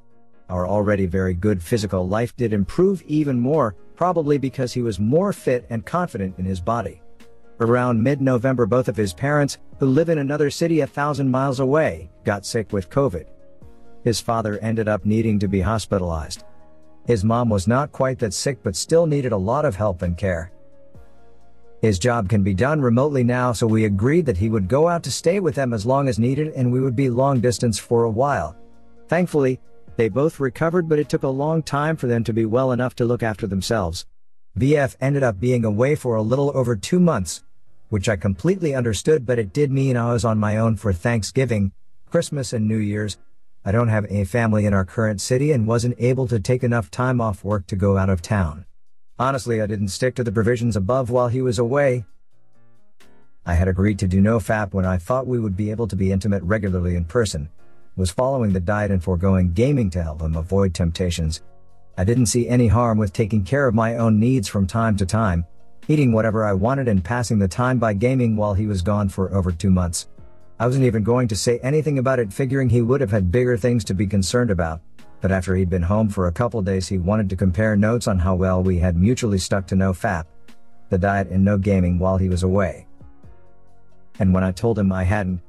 Our 0.51 0.67
already 0.67 1.05
very 1.05 1.34
good 1.34 1.63
physical 1.63 2.05
life 2.05 2.36
did 2.36 2.51
improve 2.51 3.01
even 3.03 3.39
more, 3.39 3.74
probably 3.96 4.38
because 4.38 4.74
he 4.74 4.81
was 4.81 5.00
more 5.00 5.31
fit 5.31 5.65
and 5.70 5.86
confident 5.86 6.38
in 6.38 6.43
his 6.43 6.60
body. 6.60 7.01
Around 7.62 8.03
mid 8.03 8.20
November, 8.20 8.65
both 8.65 8.89
of 8.89 8.98
his 8.98 9.13
parents, 9.13 9.60
who 9.79 9.86
live 9.86 10.10
in 10.10 10.17
another 10.17 10.50
city 10.50 10.81
a 10.81 10.88
thousand 10.88 11.31
miles 11.31 11.62
away, 11.62 12.10
got 12.25 12.46
sick 12.46 12.74
with 12.74 12.89
COVID. 12.89 13.27
His 14.03 14.20
father 14.20 14.58
ended 14.60 14.89
up 14.89 15.05
needing 15.05 15.39
to 15.39 15.48
be 15.48 15.62
hospitalized. 15.62 16.43
His 17.05 17.24
mom 17.24 17.50
was 17.50 17.65
not 17.65 17.93
quite 17.93 18.20
that 18.20 18.34
sick 18.34 18.60
but 18.62 18.75
still 18.75 19.05
needed 19.05 19.31
a 19.31 19.38
lot 19.38 19.63
of 19.63 19.77
help 19.77 20.01
and 20.01 20.17
care. 20.17 20.51
His 21.81 21.98
job 21.98 22.27
can 22.27 22.43
be 22.43 22.53
done 22.53 22.81
remotely 22.81 23.24
now, 23.24 23.53
so 23.53 23.67
we 23.67 23.86
agreed 23.86 24.25
that 24.25 24.38
he 24.38 24.50
would 24.50 24.67
go 24.67 24.89
out 24.89 25.01
to 25.03 25.12
stay 25.12 25.39
with 25.39 25.55
them 25.55 25.72
as 25.72 25.86
long 25.86 26.10
as 26.10 26.20
needed 26.20 26.50
and 26.55 26.74
we 26.74 26.81
would 26.81 26.96
be 26.96 27.10
long 27.10 27.39
distance 27.39 27.79
for 27.79 28.03
a 28.03 28.10
while. 28.10 28.58
Thankfully, 29.08 29.60
They 30.01 30.10
both 30.10 30.39
recovered, 30.39 30.89
but 30.89 30.98
it 30.98 31.10
took 31.10 31.22
a 31.22 31.27
long 31.27 31.62
time 31.62 31.96
for 31.96 32.08
them 32.08 32.24
to 32.24 32.34
be 32.34 32.43
well 32.43 32.72
enough 32.72 32.96
to 32.96 33.05
look 33.05 33.22
after 33.22 33.46
themselves. 33.46 34.08
BF 34.58 34.96
ended 35.00 35.22
up 35.22 35.39
being 35.39 35.63
away 35.63 35.93
for 35.93 36.15
a 36.15 36.24
little 36.24 36.51
over 36.58 36.75
two 36.75 37.00
months, 37.00 37.43
which 37.89 38.10
I 38.10 38.15
completely 38.15 38.74
understood, 38.74 39.27
but 39.27 39.38
it 39.38 39.53
did 39.53 39.70
mean 39.72 39.96
I 39.96 40.12
was 40.12 40.25
on 40.25 40.39
my 40.39 40.58
own 40.58 40.75
for 40.75 40.91
Thanksgiving, 40.91 41.72
Christmas, 42.10 42.51
and 42.51 42.67
New 42.67 42.79
Year's. 42.79 43.20
I 43.63 43.72
don't 43.72 43.89
have 43.89 44.12
a 44.12 44.24
family 44.24 44.65
in 44.65 44.74
our 44.74 44.86
current 44.86 45.22
city 45.22 45.51
and 45.51 45.67
wasn't 45.67 45.93
able 46.00 46.27
to 46.29 46.39
take 46.39 46.63
enough 46.63 46.89
time 46.89 47.22
off 47.22 47.43
work 47.43 47.67
to 47.67 47.75
go 47.75 47.96
out 47.96 48.10
of 48.10 48.24
town. 48.24 48.65
Honestly, 49.20 49.62
I 49.62 49.67
didn't 49.67 49.89
stick 49.89 50.15
to 50.15 50.24
the 50.24 50.31
provisions 50.31 50.75
above 50.75 51.12
while 51.12 51.27
he 51.27 51.43
was 51.43 51.60
away. 51.60 52.05
I 53.46 53.53
had 53.53 53.67
agreed 53.67 54.00
to 54.00 54.08
do 54.08 54.20
no 54.20 54.39
FAP 54.39 54.74
when 54.74 54.84
I 54.84 54.98
thought 54.98 55.27
we 55.27 55.39
would 55.39 55.55
be 55.55 55.70
able 55.70 55.88
to 55.88 55.96
be 55.96 56.12
intimate 56.12 56.41
regularly 56.41 56.96
in 56.96 57.05
person, 57.05 57.51
was 58.01 58.10
following 58.10 58.51
the 58.51 58.60
diet 58.60 58.89
and 58.89 59.03
foregoing 59.03 59.53
gaming 59.53 59.88
to 59.91 60.01
help 60.01 60.24
him 60.24 60.36
avoid 60.36 60.74
temptations. 60.74 61.43
I 62.00 62.03
didn't 62.03 62.25
see 62.25 62.50
any 62.50 62.67
harm 62.67 62.98
with 62.98 63.13
taking 63.13 63.43
care 63.43 63.67
of 63.67 63.75
my 63.75 63.98
own 63.98 64.20
needs 64.20 64.48
from 64.48 64.65
time 64.65 64.98
to 64.98 65.05
time, 65.05 65.46
eating 65.88 66.12
whatever 66.12 66.43
I 66.43 66.53
wanted 66.53 66.88
and 66.88 67.05
passing 67.05 67.38
the 67.38 67.48
time 67.48 67.77
by 67.77 67.93
gaming 67.93 68.36
while 68.36 68.55
he 68.55 68.65
was 68.65 68.81
gone 68.81 69.08
for 69.08 69.31
over 69.36 69.51
two 69.51 69.70
months. 69.70 70.10
I 70.60 70.65
wasn't 70.65 70.86
even 70.86 71.03
going 71.03 71.27
to 71.27 71.36
say 71.36 71.60
anything 71.60 72.00
about 72.00 72.17
it, 72.17 72.34
figuring 72.34 72.70
he 72.70 72.81
would 72.81 73.01
have 73.01 73.12
had 73.12 73.31
bigger 73.31 73.55
things 73.55 73.84
to 73.84 73.93
be 73.93 74.08
concerned 74.08 74.50
about. 74.50 74.81
But 75.22 75.31
after 75.31 75.55
he'd 75.55 75.70
been 75.70 75.84
home 75.84 76.10
for 76.10 76.25
a 76.25 76.31
couple 76.31 76.63
days, 76.63 76.88
he 76.88 76.98
wanted 76.98 77.29
to 77.29 77.36
compare 77.36 77.75
notes 77.75 78.08
on 78.08 78.17
how 78.17 78.34
well 78.34 78.63
we 78.63 78.79
had 78.79 78.98
mutually 78.98 79.38
stuck 79.38 79.67
to 79.67 79.75
no 79.75 79.93
FAP, 79.93 80.25
the 80.89 80.98
diet, 80.98 81.27
and 81.27 81.46
no 81.46 81.60
gaming 81.60 82.00
while 82.00 82.17
he 82.17 82.29
was 82.29 82.41
away. 82.41 82.88
And 84.17 84.34
when 84.34 84.43
I 84.43 84.51
told 84.51 84.79
him 84.79 84.91
I 84.91 85.03
hadn't, 85.03 85.41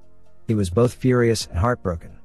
he 0.47 0.55
was 0.55 0.69
both 0.69 0.93
furious 0.93 1.47
and 1.47 1.59
heartbroken. 1.59 2.19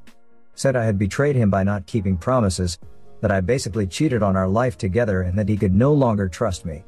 Said 0.58 0.76
I 0.76 0.86
had 0.86 0.98
betrayed 0.98 1.36
him 1.36 1.52
by 1.52 1.64
not 1.64 1.86
keeping 1.86 2.18
promises, 2.18 2.80
that 3.22 3.32
I 3.32 3.42
basically 3.42 3.86
cheated 3.86 4.24
on 4.24 4.36
our 4.36 4.48
life 4.48 4.76
together, 4.76 5.22
and 5.22 5.38
that 5.38 5.48
he 5.48 5.56
could 5.56 5.74
no 5.74 5.94
longer 5.94 6.28
trust 6.28 6.66
me. 6.66 6.84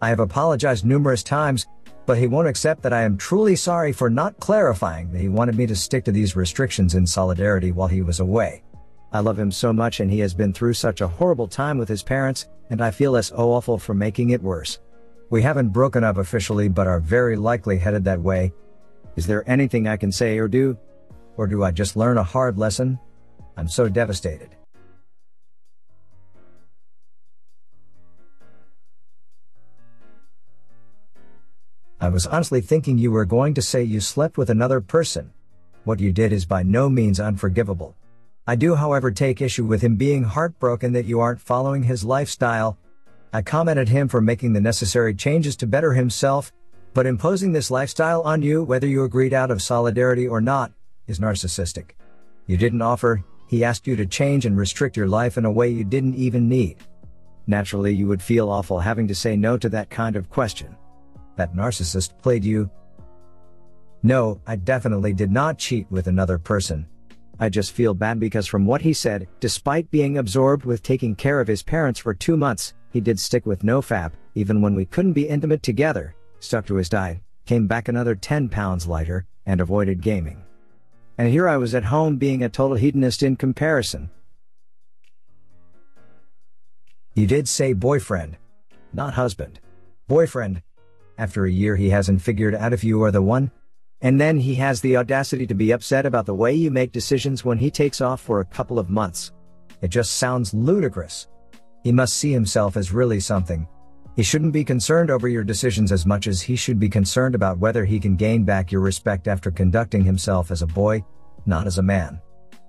I 0.00 0.08
have 0.08 0.20
apologized 0.20 0.86
numerous 0.86 1.22
times, 1.22 1.66
but 2.06 2.16
he 2.16 2.26
won't 2.26 2.48
accept 2.48 2.80
that 2.82 2.94
I 2.94 3.02
am 3.02 3.18
truly 3.18 3.56
sorry 3.56 3.92
for 3.92 4.08
not 4.08 4.40
clarifying 4.40 5.12
that 5.12 5.20
he 5.20 5.28
wanted 5.28 5.54
me 5.54 5.66
to 5.66 5.76
stick 5.76 6.02
to 6.04 6.12
these 6.12 6.34
restrictions 6.34 6.94
in 6.94 7.06
solidarity 7.06 7.72
while 7.72 7.88
he 7.88 8.00
was 8.00 8.20
away. 8.20 8.62
I 9.12 9.20
love 9.20 9.38
him 9.38 9.52
so 9.52 9.70
much 9.70 10.00
and 10.00 10.10
he 10.10 10.20
has 10.20 10.32
been 10.32 10.54
through 10.54 10.72
such 10.72 11.02
a 11.02 11.08
horrible 11.08 11.46
time 11.46 11.76
with 11.76 11.90
his 11.90 12.02
parents, 12.02 12.48
and 12.70 12.80
I 12.80 12.90
feel 12.90 13.12
less 13.12 13.32
awful 13.32 13.78
for 13.78 13.92
making 13.92 14.30
it 14.30 14.42
worse. 14.42 14.78
We 15.28 15.42
haven't 15.42 15.74
broken 15.74 16.04
up 16.04 16.16
officially 16.16 16.70
but 16.70 16.86
are 16.86 17.00
very 17.00 17.36
likely 17.36 17.76
headed 17.76 18.04
that 18.04 18.22
way. 18.22 18.52
Is 19.16 19.26
there 19.26 19.48
anything 19.48 19.86
I 19.86 19.98
can 19.98 20.10
say 20.10 20.38
or 20.38 20.48
do? 20.48 20.78
Or 21.36 21.46
do 21.46 21.62
I 21.64 21.70
just 21.70 21.96
learn 21.96 22.16
a 22.16 22.24
hard 22.24 22.58
lesson? 22.58 22.98
I'm 23.60 23.68
so 23.68 23.90
devastated. 23.90 24.56
I 32.00 32.08
was 32.08 32.26
honestly 32.26 32.62
thinking 32.62 32.96
you 32.96 33.12
were 33.12 33.26
going 33.26 33.52
to 33.52 33.60
say 33.60 33.82
you 33.82 34.00
slept 34.00 34.38
with 34.38 34.48
another 34.48 34.80
person. 34.80 35.34
What 35.84 36.00
you 36.00 36.10
did 36.10 36.32
is 36.32 36.46
by 36.46 36.62
no 36.62 36.88
means 36.88 37.20
unforgivable. 37.20 37.94
I 38.46 38.56
do, 38.56 38.76
however, 38.76 39.10
take 39.10 39.42
issue 39.42 39.66
with 39.66 39.82
him 39.82 39.96
being 39.96 40.24
heartbroken 40.24 40.94
that 40.94 41.04
you 41.04 41.20
aren't 41.20 41.42
following 41.42 41.82
his 41.82 42.02
lifestyle. 42.02 42.78
I 43.30 43.42
commented 43.42 43.90
him 43.90 44.08
for 44.08 44.22
making 44.22 44.54
the 44.54 44.62
necessary 44.62 45.14
changes 45.14 45.54
to 45.56 45.66
better 45.66 45.92
himself, 45.92 46.50
but 46.94 47.04
imposing 47.04 47.52
this 47.52 47.70
lifestyle 47.70 48.22
on 48.22 48.40
you, 48.40 48.64
whether 48.64 48.86
you 48.86 49.04
agreed 49.04 49.34
out 49.34 49.50
of 49.50 49.60
solidarity 49.60 50.26
or 50.26 50.40
not, 50.40 50.72
is 51.06 51.18
narcissistic. 51.18 51.90
You 52.46 52.56
didn't 52.56 52.80
offer, 52.80 53.22
he 53.50 53.64
asked 53.64 53.84
you 53.84 53.96
to 53.96 54.06
change 54.06 54.46
and 54.46 54.56
restrict 54.56 54.96
your 54.96 55.08
life 55.08 55.36
in 55.36 55.44
a 55.44 55.50
way 55.50 55.68
you 55.68 55.82
didn't 55.82 56.14
even 56.14 56.48
need. 56.48 56.76
Naturally, 57.48 57.92
you 57.92 58.06
would 58.06 58.22
feel 58.22 58.48
awful 58.48 58.78
having 58.78 59.08
to 59.08 59.14
say 59.14 59.34
no 59.34 59.58
to 59.58 59.68
that 59.70 59.90
kind 59.90 60.14
of 60.14 60.30
question 60.30 60.76
that 61.34 61.52
narcissist 61.52 62.16
played 62.22 62.44
you? 62.44 62.70
No, 64.04 64.40
I 64.46 64.54
definitely 64.54 65.14
did 65.14 65.32
not 65.32 65.58
cheat 65.58 65.90
with 65.90 66.06
another 66.06 66.38
person. 66.38 66.86
I 67.40 67.48
just 67.48 67.72
feel 67.72 67.92
bad 67.92 68.20
because 68.20 68.46
from 68.46 68.66
what 68.66 68.82
he 68.82 68.92
said, 68.92 69.26
despite 69.40 69.90
being 69.90 70.18
absorbed 70.18 70.64
with 70.64 70.84
taking 70.84 71.16
care 71.16 71.40
of 71.40 71.48
his 71.48 71.64
parents 71.64 71.98
for 71.98 72.14
two 72.14 72.36
months, 72.36 72.74
he 72.92 73.00
did 73.00 73.18
stick 73.18 73.46
with 73.46 73.64
no 73.64 73.82
FAP, 73.82 74.14
even 74.36 74.60
when 74.60 74.76
we 74.76 74.84
couldn't 74.84 75.14
be 75.14 75.28
intimate 75.28 75.64
together, 75.64 76.14
stuck 76.38 76.66
to 76.66 76.76
his 76.76 76.88
diet, 76.88 77.18
came 77.46 77.66
back 77.66 77.88
another 77.88 78.14
10 78.14 78.48
pounds 78.48 78.86
lighter, 78.86 79.26
and 79.44 79.60
avoided 79.60 80.00
gaming. 80.00 80.44
And 81.20 81.28
here 81.28 81.46
I 81.46 81.58
was 81.58 81.74
at 81.74 81.84
home 81.84 82.16
being 82.16 82.42
a 82.42 82.48
total 82.48 82.78
hedonist 82.78 83.22
in 83.22 83.36
comparison. 83.36 84.08
You 87.12 87.26
did 87.26 87.46
say 87.46 87.74
boyfriend, 87.74 88.38
not 88.94 89.12
husband. 89.12 89.60
Boyfriend, 90.08 90.62
after 91.18 91.44
a 91.44 91.50
year 91.50 91.76
he 91.76 91.90
hasn't 91.90 92.22
figured 92.22 92.54
out 92.54 92.72
if 92.72 92.82
you 92.82 93.02
are 93.02 93.10
the 93.10 93.20
one? 93.20 93.50
And 94.00 94.18
then 94.18 94.38
he 94.38 94.54
has 94.54 94.80
the 94.80 94.96
audacity 94.96 95.46
to 95.48 95.54
be 95.54 95.72
upset 95.72 96.06
about 96.06 96.24
the 96.24 96.34
way 96.34 96.54
you 96.54 96.70
make 96.70 96.90
decisions 96.90 97.44
when 97.44 97.58
he 97.58 97.70
takes 97.70 98.00
off 98.00 98.22
for 98.22 98.40
a 98.40 98.46
couple 98.46 98.78
of 98.78 98.88
months. 98.88 99.30
It 99.82 99.88
just 99.88 100.14
sounds 100.14 100.54
ludicrous. 100.54 101.28
He 101.84 101.92
must 101.92 102.16
see 102.16 102.32
himself 102.32 102.78
as 102.78 102.92
really 102.92 103.20
something. 103.20 103.68
He 104.20 104.24
shouldn't 104.24 104.52
be 104.52 104.64
concerned 104.64 105.10
over 105.10 105.28
your 105.28 105.44
decisions 105.44 105.90
as 105.90 106.04
much 106.04 106.26
as 106.26 106.42
he 106.42 106.54
should 106.54 106.78
be 106.78 106.90
concerned 106.90 107.34
about 107.34 107.56
whether 107.56 107.86
he 107.86 107.98
can 107.98 108.16
gain 108.16 108.44
back 108.44 108.70
your 108.70 108.82
respect 108.82 109.28
after 109.28 109.50
conducting 109.50 110.04
himself 110.04 110.50
as 110.50 110.60
a 110.60 110.66
boy, 110.66 111.02
not 111.46 111.66
as 111.66 111.78
a 111.78 111.82
man. 111.82 112.20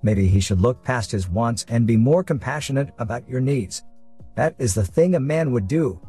Maybe 0.02 0.26
he 0.26 0.40
should 0.40 0.62
look 0.62 0.82
past 0.82 1.12
his 1.12 1.28
wants 1.28 1.66
and 1.68 1.86
be 1.86 1.98
more 1.98 2.24
compassionate 2.24 2.94
about 2.98 3.28
your 3.28 3.42
needs. 3.42 3.84
That 4.34 4.54
is 4.58 4.72
the 4.72 4.82
thing 4.82 5.14
a 5.14 5.20
man 5.20 5.52
would 5.52 5.68
do, 5.68 6.00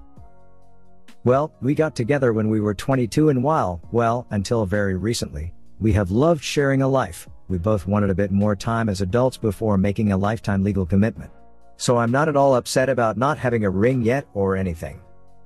well, 1.26 1.54
we 1.62 1.76
got 1.76 1.94
together 1.94 2.32
when 2.32 2.48
we 2.48 2.62
were 2.62 2.74
22 2.74 3.28
and 3.28 3.44
while, 3.44 3.82
well, 3.92 4.26
until 4.30 4.66
very 4.66 4.96
recently, 4.96 5.54
we 5.78 5.92
have 5.92 6.10
loved 6.10 6.42
sharing 6.42 6.84
a 6.84 6.88
life. 6.88 7.28
We 7.50 7.58
both 7.58 7.86
wanted 7.86 8.12
a 8.12 8.16
bit 8.16 8.32
more 8.32 8.56
time 8.56 8.88
as 8.88 9.02
adults 9.02 9.36
before 9.36 9.78
making 9.78 10.14
a 10.14 10.18
lifetime 10.18 10.64
legal 10.64 10.86
commitment. 10.86 11.32
So 11.76 11.98
I'm 11.98 12.12
not 12.12 12.30
at 12.30 12.38
all 12.38 12.56
upset 12.56 12.88
about 12.88 13.18
not 13.18 13.38
having 13.38 13.66
a 13.66 13.70
ring 13.70 14.04
yet 14.04 14.26
or 14.34 14.56
anything. 14.56 15.02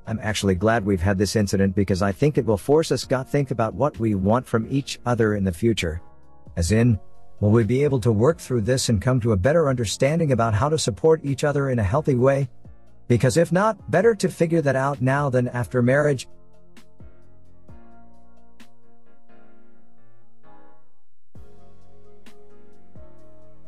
I'm 0.07 0.19
actually 0.23 0.55
glad 0.55 0.85
we've 0.85 1.01
had 1.01 1.17
this 1.17 1.35
incident 1.35 1.75
because 1.75 2.01
I 2.01 2.13
think 2.13 2.37
it 2.37 2.45
will 2.45 2.57
force 2.57 2.93
us 2.93 3.05
to 3.07 3.25
think 3.25 3.51
about 3.51 3.73
what 3.73 3.99
we 3.99 4.15
want 4.15 4.47
from 4.47 4.65
each 4.69 4.99
other 5.05 5.35
in 5.35 5.43
the 5.43 5.51
future. 5.51 6.01
As 6.55 6.71
in, 6.71 6.97
will 7.41 7.51
we 7.51 7.65
be 7.65 7.83
able 7.83 7.99
to 7.99 8.11
work 8.13 8.39
through 8.39 8.61
this 8.61 8.87
and 8.87 9.01
come 9.01 9.19
to 9.19 9.33
a 9.33 9.37
better 9.37 9.67
understanding 9.67 10.31
about 10.31 10.53
how 10.53 10.69
to 10.69 10.79
support 10.79 11.19
each 11.25 11.43
other 11.43 11.69
in 11.71 11.79
a 11.79 11.83
healthy 11.83 12.15
way? 12.15 12.47
Because 13.09 13.35
if 13.35 13.51
not, 13.51 13.91
better 13.91 14.15
to 14.15 14.29
figure 14.29 14.61
that 14.61 14.77
out 14.77 15.01
now 15.01 15.29
than 15.29 15.49
after 15.49 15.81
marriage. 15.81 16.29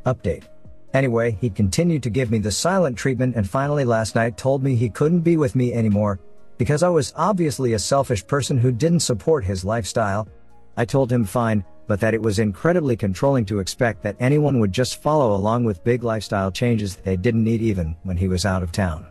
Update. 0.06 0.46
Anyway, 0.94 1.38
he 1.42 1.50
continued 1.50 2.02
to 2.04 2.10
give 2.10 2.32
me 2.32 2.40
the 2.40 2.50
silent 2.50 2.98
treatment 2.98 3.36
and 3.36 3.48
finally 3.48 3.84
last 3.84 4.16
night 4.16 4.38
told 4.38 4.64
me 4.64 4.76
he 4.76 4.90
couldn't 4.90 5.20
be 5.20 5.36
with 5.36 5.54
me 5.54 5.74
anymore 5.74 6.18
because 6.60 6.84
I 6.84 6.90
was 6.90 7.14
obviously 7.16 7.74
a 7.74 7.80
selfish 7.80 8.28
person 8.28 8.58
who 8.58 8.74
didn't 8.74 9.00
support 9.00 9.46
his 9.46 9.64
lifestyle. 9.64 10.28
I 10.76 10.84
told 10.84 11.10
him 11.12 11.24
fine, 11.24 11.64
but 11.88 12.02
that 12.02 12.14
it 12.14 12.22
was 12.22 12.38
incredibly 12.38 12.98
controlling 12.98 13.46
to 13.46 13.60
expect 13.60 14.04
that 14.04 14.18
anyone 14.20 14.60
would 14.60 14.74
just 14.74 15.02
follow 15.02 15.34
along 15.34 15.64
with 15.64 15.86
big 15.86 16.04
lifestyle 16.04 16.52
changes 16.52 16.98
they 16.98 17.16
didn't 17.16 17.46
need 17.46 17.62
even 17.62 17.96
when 18.04 18.18
he 18.18 18.28
was 18.28 18.46
out 18.46 18.62
of 18.62 18.74
town. 18.74 19.08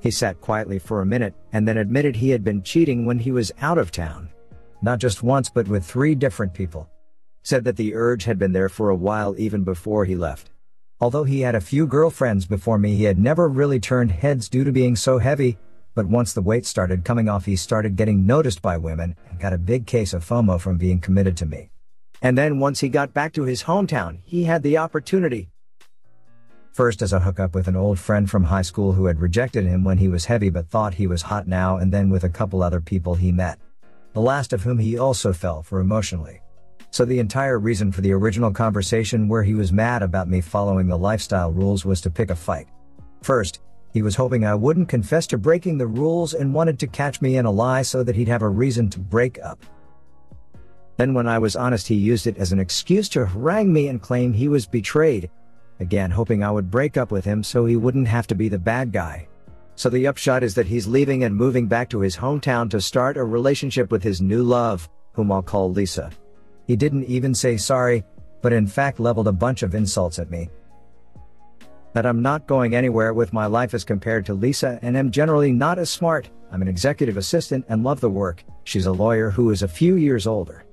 He 0.00 0.10
sat 0.10 0.40
quietly 0.40 0.80
for 0.80 1.00
a 1.00 1.06
minute 1.06 1.34
and 1.52 1.66
then 1.66 1.78
admitted 1.78 2.16
he 2.16 2.30
had 2.30 2.42
been 2.42 2.62
cheating 2.62 3.06
when 3.06 3.20
he 3.20 3.30
was 3.30 3.52
out 3.60 3.78
of 3.78 3.92
town. 3.92 4.28
Not 4.82 4.98
just 4.98 5.22
once, 5.22 5.48
but 5.48 5.68
with 5.68 5.84
three 5.84 6.16
different 6.16 6.52
people. 6.52 6.88
Said 7.44 7.62
that 7.62 7.76
the 7.76 7.94
urge 7.94 8.24
had 8.24 8.40
been 8.40 8.52
there 8.52 8.68
for 8.68 8.90
a 8.90 8.96
while 8.96 9.36
even 9.38 9.62
before 9.62 10.04
he 10.04 10.16
left. 10.16 10.50
Although 11.00 11.24
he 11.24 11.40
had 11.42 11.54
a 11.54 11.60
few 11.60 11.86
girlfriends 11.86 12.44
before 12.44 12.76
me, 12.76 12.96
he 12.96 13.04
had 13.04 13.20
never 13.20 13.48
really 13.48 13.78
turned 13.78 14.10
heads 14.10 14.48
due 14.48 14.64
to 14.64 14.72
being 14.72 14.96
so 14.96 15.18
heavy, 15.18 15.56
but 15.98 16.06
once 16.06 16.32
the 16.32 16.40
weight 16.40 16.64
started 16.64 17.04
coming 17.04 17.28
off, 17.28 17.44
he 17.44 17.56
started 17.56 17.96
getting 17.96 18.24
noticed 18.24 18.62
by 18.62 18.76
women 18.76 19.16
and 19.28 19.40
got 19.40 19.52
a 19.52 19.58
big 19.58 19.84
case 19.84 20.12
of 20.12 20.24
FOMO 20.24 20.60
from 20.60 20.78
being 20.78 21.00
committed 21.00 21.36
to 21.38 21.44
me. 21.44 21.70
And 22.22 22.38
then 22.38 22.60
once 22.60 22.78
he 22.78 22.88
got 22.88 23.12
back 23.12 23.32
to 23.32 23.42
his 23.42 23.64
hometown, 23.64 24.20
he 24.22 24.44
had 24.44 24.62
the 24.62 24.78
opportunity 24.78 25.48
First 26.70 27.02
as 27.02 27.12
a 27.12 27.18
hookup 27.18 27.56
with 27.56 27.66
an 27.66 27.74
old 27.74 27.98
friend 27.98 28.30
from 28.30 28.44
high 28.44 28.62
school 28.62 28.92
who 28.92 29.06
had 29.06 29.18
rejected 29.18 29.66
him 29.66 29.82
when 29.82 29.98
he 29.98 30.06
was 30.06 30.26
heavy 30.26 30.50
but 30.50 30.70
thought 30.70 30.94
he 30.94 31.08
was 31.08 31.22
hot 31.22 31.48
now 31.48 31.78
and 31.78 31.92
then 31.92 32.10
with 32.10 32.22
a 32.22 32.28
couple 32.28 32.62
other 32.62 32.80
people 32.80 33.16
he 33.16 33.32
met. 33.32 33.58
The 34.12 34.20
last 34.20 34.52
of 34.52 34.62
whom 34.62 34.78
he 34.78 34.96
also 34.96 35.32
fell 35.32 35.64
for 35.64 35.80
emotionally. 35.80 36.40
So 36.92 37.04
the 37.04 37.18
entire 37.18 37.58
reason 37.58 37.90
for 37.90 38.02
the 38.02 38.12
original 38.12 38.52
conversation 38.52 39.26
where 39.26 39.42
he 39.42 39.56
was 39.56 39.72
mad 39.72 40.04
about 40.04 40.28
me 40.28 40.40
following 40.40 40.86
the 40.86 40.96
lifestyle 40.96 41.50
rules 41.50 41.84
was 41.84 42.00
to 42.02 42.10
pick 42.10 42.30
a 42.30 42.36
fight. 42.36 42.68
First, 43.22 43.58
he 43.92 44.02
was 44.02 44.16
hoping 44.16 44.44
I 44.44 44.54
wouldn't 44.54 44.88
confess 44.88 45.26
to 45.28 45.38
breaking 45.38 45.78
the 45.78 45.86
rules 45.86 46.34
and 46.34 46.54
wanted 46.54 46.78
to 46.80 46.86
catch 46.86 47.20
me 47.20 47.36
in 47.36 47.46
a 47.46 47.50
lie 47.50 47.82
so 47.82 48.02
that 48.02 48.16
he'd 48.16 48.28
have 48.28 48.42
a 48.42 48.48
reason 48.48 48.90
to 48.90 48.98
break 48.98 49.38
up. 49.42 49.64
Then 50.96 51.14
when 51.14 51.28
I 51.28 51.38
was 51.38 51.56
honest 51.56 51.88
he 51.88 51.94
used 51.94 52.26
it 52.26 52.38
as 52.38 52.52
an 52.52 52.58
excuse 52.58 53.08
to 53.10 53.24
harangue 53.24 53.72
me 53.72 53.88
and 53.88 54.02
claim 54.02 54.32
he 54.32 54.48
was 54.48 54.66
betrayed, 54.66 55.30
again 55.80 56.10
hoping 56.10 56.42
I 56.42 56.50
would 56.50 56.70
break 56.70 56.96
up 56.96 57.10
with 57.10 57.24
him 57.24 57.42
so 57.42 57.64
he 57.64 57.76
wouldn't 57.76 58.08
have 58.08 58.26
to 58.28 58.34
be 58.34 58.48
the 58.48 58.58
bad 58.58 58.92
guy. 58.92 59.28
So 59.76 59.88
the 59.88 60.08
upshot 60.08 60.42
is 60.42 60.56
that 60.56 60.66
he's 60.66 60.88
leaving 60.88 61.22
and 61.22 61.34
moving 61.34 61.68
back 61.68 61.88
to 61.90 62.00
his 62.00 62.16
hometown 62.16 62.68
to 62.70 62.80
start 62.80 63.16
a 63.16 63.22
relationship 63.22 63.92
with 63.92 64.02
his 64.02 64.20
new 64.20 64.42
love, 64.42 64.88
whom 65.12 65.30
I'll 65.30 65.40
call 65.40 65.70
Lisa. 65.70 66.10
He 66.66 66.74
didn't 66.74 67.04
even 67.04 67.32
say 67.32 67.56
sorry, 67.56 68.02
but 68.42 68.52
in 68.52 68.66
fact 68.66 68.98
leveled 68.98 69.28
a 69.28 69.32
bunch 69.32 69.62
of 69.62 69.76
insults 69.76 70.18
at 70.18 70.30
me. 70.30 70.50
That 71.92 72.06
I'm 72.06 72.22
not 72.22 72.46
going 72.46 72.74
anywhere 72.74 73.14
with 73.14 73.32
my 73.32 73.46
life 73.46 73.74
as 73.74 73.84
compared 73.84 74.26
to 74.26 74.34
Lisa 74.34 74.78
and 74.82 74.96
am 74.96 75.10
generally 75.10 75.52
not 75.52 75.78
as 75.78 75.90
smart. 75.90 76.30
I'm 76.52 76.62
an 76.62 76.68
executive 76.68 77.16
assistant 77.16 77.64
and 77.68 77.82
love 77.82 78.00
the 78.00 78.10
work. 78.10 78.44
She's 78.64 78.86
a 78.86 78.92
lawyer 78.92 79.30
who 79.30 79.50
is 79.50 79.62
a 79.62 79.68
few 79.68 79.96
years 79.96 80.26
older. 80.26 80.64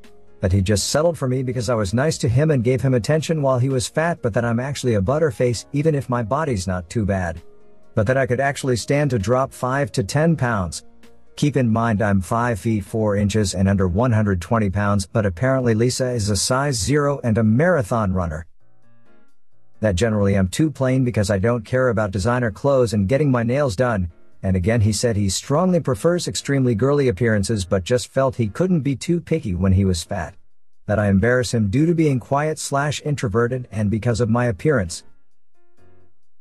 That 0.41 0.51
he 0.51 0.61
just 0.61 0.89
settled 0.89 1.17
for 1.17 1.27
me 1.27 1.43
because 1.43 1.69
I 1.69 1.75
was 1.75 1.93
nice 1.93 2.17
to 2.19 2.29
him 2.29 2.51
and 2.51 2.63
gave 2.63 2.81
him 2.81 2.93
attention 2.93 3.41
while 3.41 3.59
he 3.59 3.69
was 3.69 3.87
fat, 3.87 4.21
but 4.21 4.33
that 4.33 4.45
I'm 4.45 4.59
actually 4.59 4.95
a 4.95 5.01
butterface 5.01 5.65
even 5.73 5.95
if 5.95 6.09
my 6.09 6.21
body's 6.21 6.67
not 6.67 6.89
too 6.89 7.05
bad 7.05 7.41
but 7.95 8.05
that 8.05 8.17
I 8.17 8.27
could 8.27 8.41
actually 8.41 8.75
stand 8.75 9.09
to 9.09 9.17
drop 9.17 9.51
5 9.51 9.91
to 9.93 10.03
10 10.03 10.35
pounds. 10.35 10.83
Keep 11.37 11.57
in 11.57 11.69
mind 11.69 12.01
I'm 12.01 12.21
5 12.21 12.59
feet 12.59 12.85
4 12.85 13.15
inches 13.15 13.55
and 13.55 13.67
under 13.67 13.87
120 13.87 14.69
pounds, 14.69 15.07
but 15.07 15.25
apparently 15.25 15.73
Lisa 15.73 16.11
is 16.11 16.29
a 16.29 16.35
size 16.35 16.75
0 16.75 17.19
and 17.23 17.37
a 17.37 17.43
marathon 17.43 18.13
runner. 18.13 18.45
That 19.85 19.93
generally 19.93 20.33
I'm 20.33 20.47
too 20.47 20.71
plain 20.71 21.03
because 21.03 21.29
I 21.29 21.37
don't 21.37 21.63
care 21.63 21.89
about 21.89 22.09
designer 22.09 22.49
clothes 22.49 22.93
and 22.93 23.07
getting 23.07 23.29
my 23.29 23.43
nails 23.43 23.75
done. 23.75 24.11
And 24.41 24.55
again 24.55 24.81
he 24.81 24.91
said 24.91 25.15
he 25.15 25.29
strongly 25.29 25.79
prefers 25.79 26.27
extremely 26.27 26.73
girly 26.73 27.07
appearances 27.07 27.65
but 27.65 27.83
just 27.83 28.07
felt 28.07 28.37
he 28.37 28.47
couldn't 28.47 28.79
be 28.79 28.95
too 28.95 29.21
picky 29.21 29.53
when 29.53 29.73
he 29.73 29.85
was 29.85 30.03
fat. 30.03 30.33
That 30.87 30.97
I 30.97 31.09
embarrass 31.09 31.53
him 31.53 31.69
due 31.69 31.85
to 31.85 31.93
being 31.93 32.19
quiet 32.19 32.57
slash 32.57 32.99
introverted 33.05 33.67
and 33.71 33.91
because 33.91 34.21
of 34.21 34.27
my 34.27 34.45
appearance. 34.45 35.03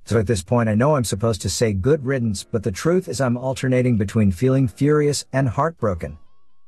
So 0.07 0.19
at 0.19 0.27
this 0.27 0.43
point 0.43 0.71
I 0.71 0.75
know 0.75 0.97
I'm 0.97 1.05
supposed 1.05 1.43
to 1.43 1.51
say 1.51 1.75
good 1.75 2.03
riddance, 2.03 2.45
but 2.45 2.63
the 2.63 2.73
truth 2.73 3.09
is 3.09 3.21
I'm 3.21 3.37
alternating 3.37 3.99
between 3.99 4.33
feeling 4.33 4.69
furious 4.69 5.27
and 5.35 5.51
heartbroken. 5.51 6.17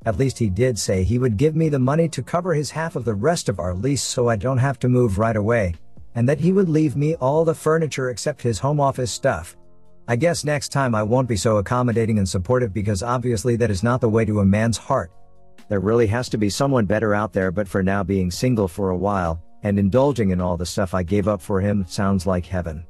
At 0.04 0.18
least 0.18 0.38
he 0.38 0.50
did 0.50 0.78
say 0.78 1.04
he 1.04 1.18
would 1.18 1.38
give 1.38 1.56
me 1.56 1.70
the 1.70 1.78
money 1.78 2.10
to 2.10 2.22
cover 2.22 2.52
his 2.52 2.72
half 2.72 2.96
of 2.96 3.06
the 3.06 3.14
rest 3.14 3.48
of 3.48 3.58
our 3.58 3.72
lease 3.72 4.02
so 4.02 4.28
I 4.28 4.36
don't 4.36 4.58
have 4.58 4.78
to 4.80 4.90
move 4.90 5.18
right 5.18 5.36
away, 5.36 5.74
and 6.16 6.28
that 6.28 6.40
he 6.40 6.50
would 6.50 6.68
leave 6.68 6.96
me 6.96 7.14
all 7.16 7.44
the 7.44 7.54
furniture 7.54 8.10
except 8.10 8.42
his 8.42 8.58
home 8.58 8.80
office 8.80 9.12
stuff. 9.12 9.56
I 10.08 10.16
guess 10.16 10.44
next 10.44 10.70
time 10.70 10.94
I 10.94 11.02
won't 11.02 11.28
be 11.28 11.36
so 11.36 11.58
accommodating 11.58 12.18
and 12.18 12.28
supportive 12.28 12.72
because 12.72 13.02
obviously 13.02 13.54
that 13.56 13.70
is 13.70 13.82
not 13.82 14.00
the 14.00 14.08
way 14.08 14.24
to 14.24 14.40
a 14.40 14.44
man's 14.44 14.78
heart. 14.78 15.12
There 15.68 15.80
really 15.80 16.06
has 16.06 16.28
to 16.30 16.38
be 16.38 16.48
someone 16.48 16.86
better 16.86 17.14
out 17.14 17.32
there 17.32 17.50
but 17.50 17.68
for 17.68 17.82
now 17.82 18.02
being 18.02 18.30
single 18.30 18.66
for 18.66 18.90
a 18.90 18.96
while, 18.96 19.42
and 19.62 19.78
indulging 19.78 20.30
in 20.30 20.40
all 20.40 20.56
the 20.56 20.64
stuff 20.64 20.94
I 20.94 21.02
gave 21.02 21.28
up 21.28 21.42
for 21.42 21.60
him 21.60 21.84
sounds 21.86 22.26
like 22.26 22.46
heaven. 22.46 22.86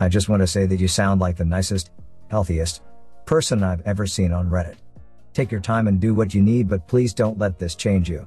I 0.00 0.08
just 0.08 0.28
want 0.28 0.40
to 0.40 0.46
say 0.46 0.66
that 0.66 0.80
you 0.80 0.88
sound 0.88 1.20
like 1.20 1.36
the 1.36 1.44
nicest, 1.44 1.90
healthiest 2.30 2.82
person 3.26 3.62
I've 3.62 3.82
ever 3.82 4.06
seen 4.06 4.32
on 4.32 4.48
Reddit. 4.48 4.76
Take 5.34 5.50
your 5.50 5.60
time 5.60 5.88
and 5.88 6.00
do 6.00 6.14
what 6.14 6.32
you 6.32 6.40
need, 6.40 6.68
but 6.68 6.86
please 6.86 7.12
don't 7.12 7.38
let 7.38 7.58
this 7.58 7.74
change 7.74 8.08
you. 8.08 8.26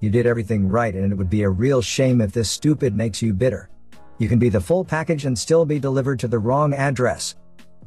You 0.00 0.10
did 0.10 0.26
everything 0.26 0.68
right 0.68 0.94
and 0.94 1.10
it 1.10 1.16
would 1.16 1.30
be 1.30 1.44
a 1.44 1.48
real 1.48 1.80
shame 1.80 2.20
if 2.20 2.30
this 2.32 2.50
stupid 2.50 2.94
makes 2.94 3.22
you 3.22 3.32
bitter. 3.32 3.70
You 4.18 4.28
can 4.28 4.38
be 4.38 4.50
the 4.50 4.60
full 4.60 4.84
package 4.84 5.24
and 5.24 5.38
still 5.38 5.64
be 5.64 5.78
delivered 5.78 6.18
to 6.20 6.28
the 6.28 6.38
wrong 6.38 6.74
address. 6.74 7.36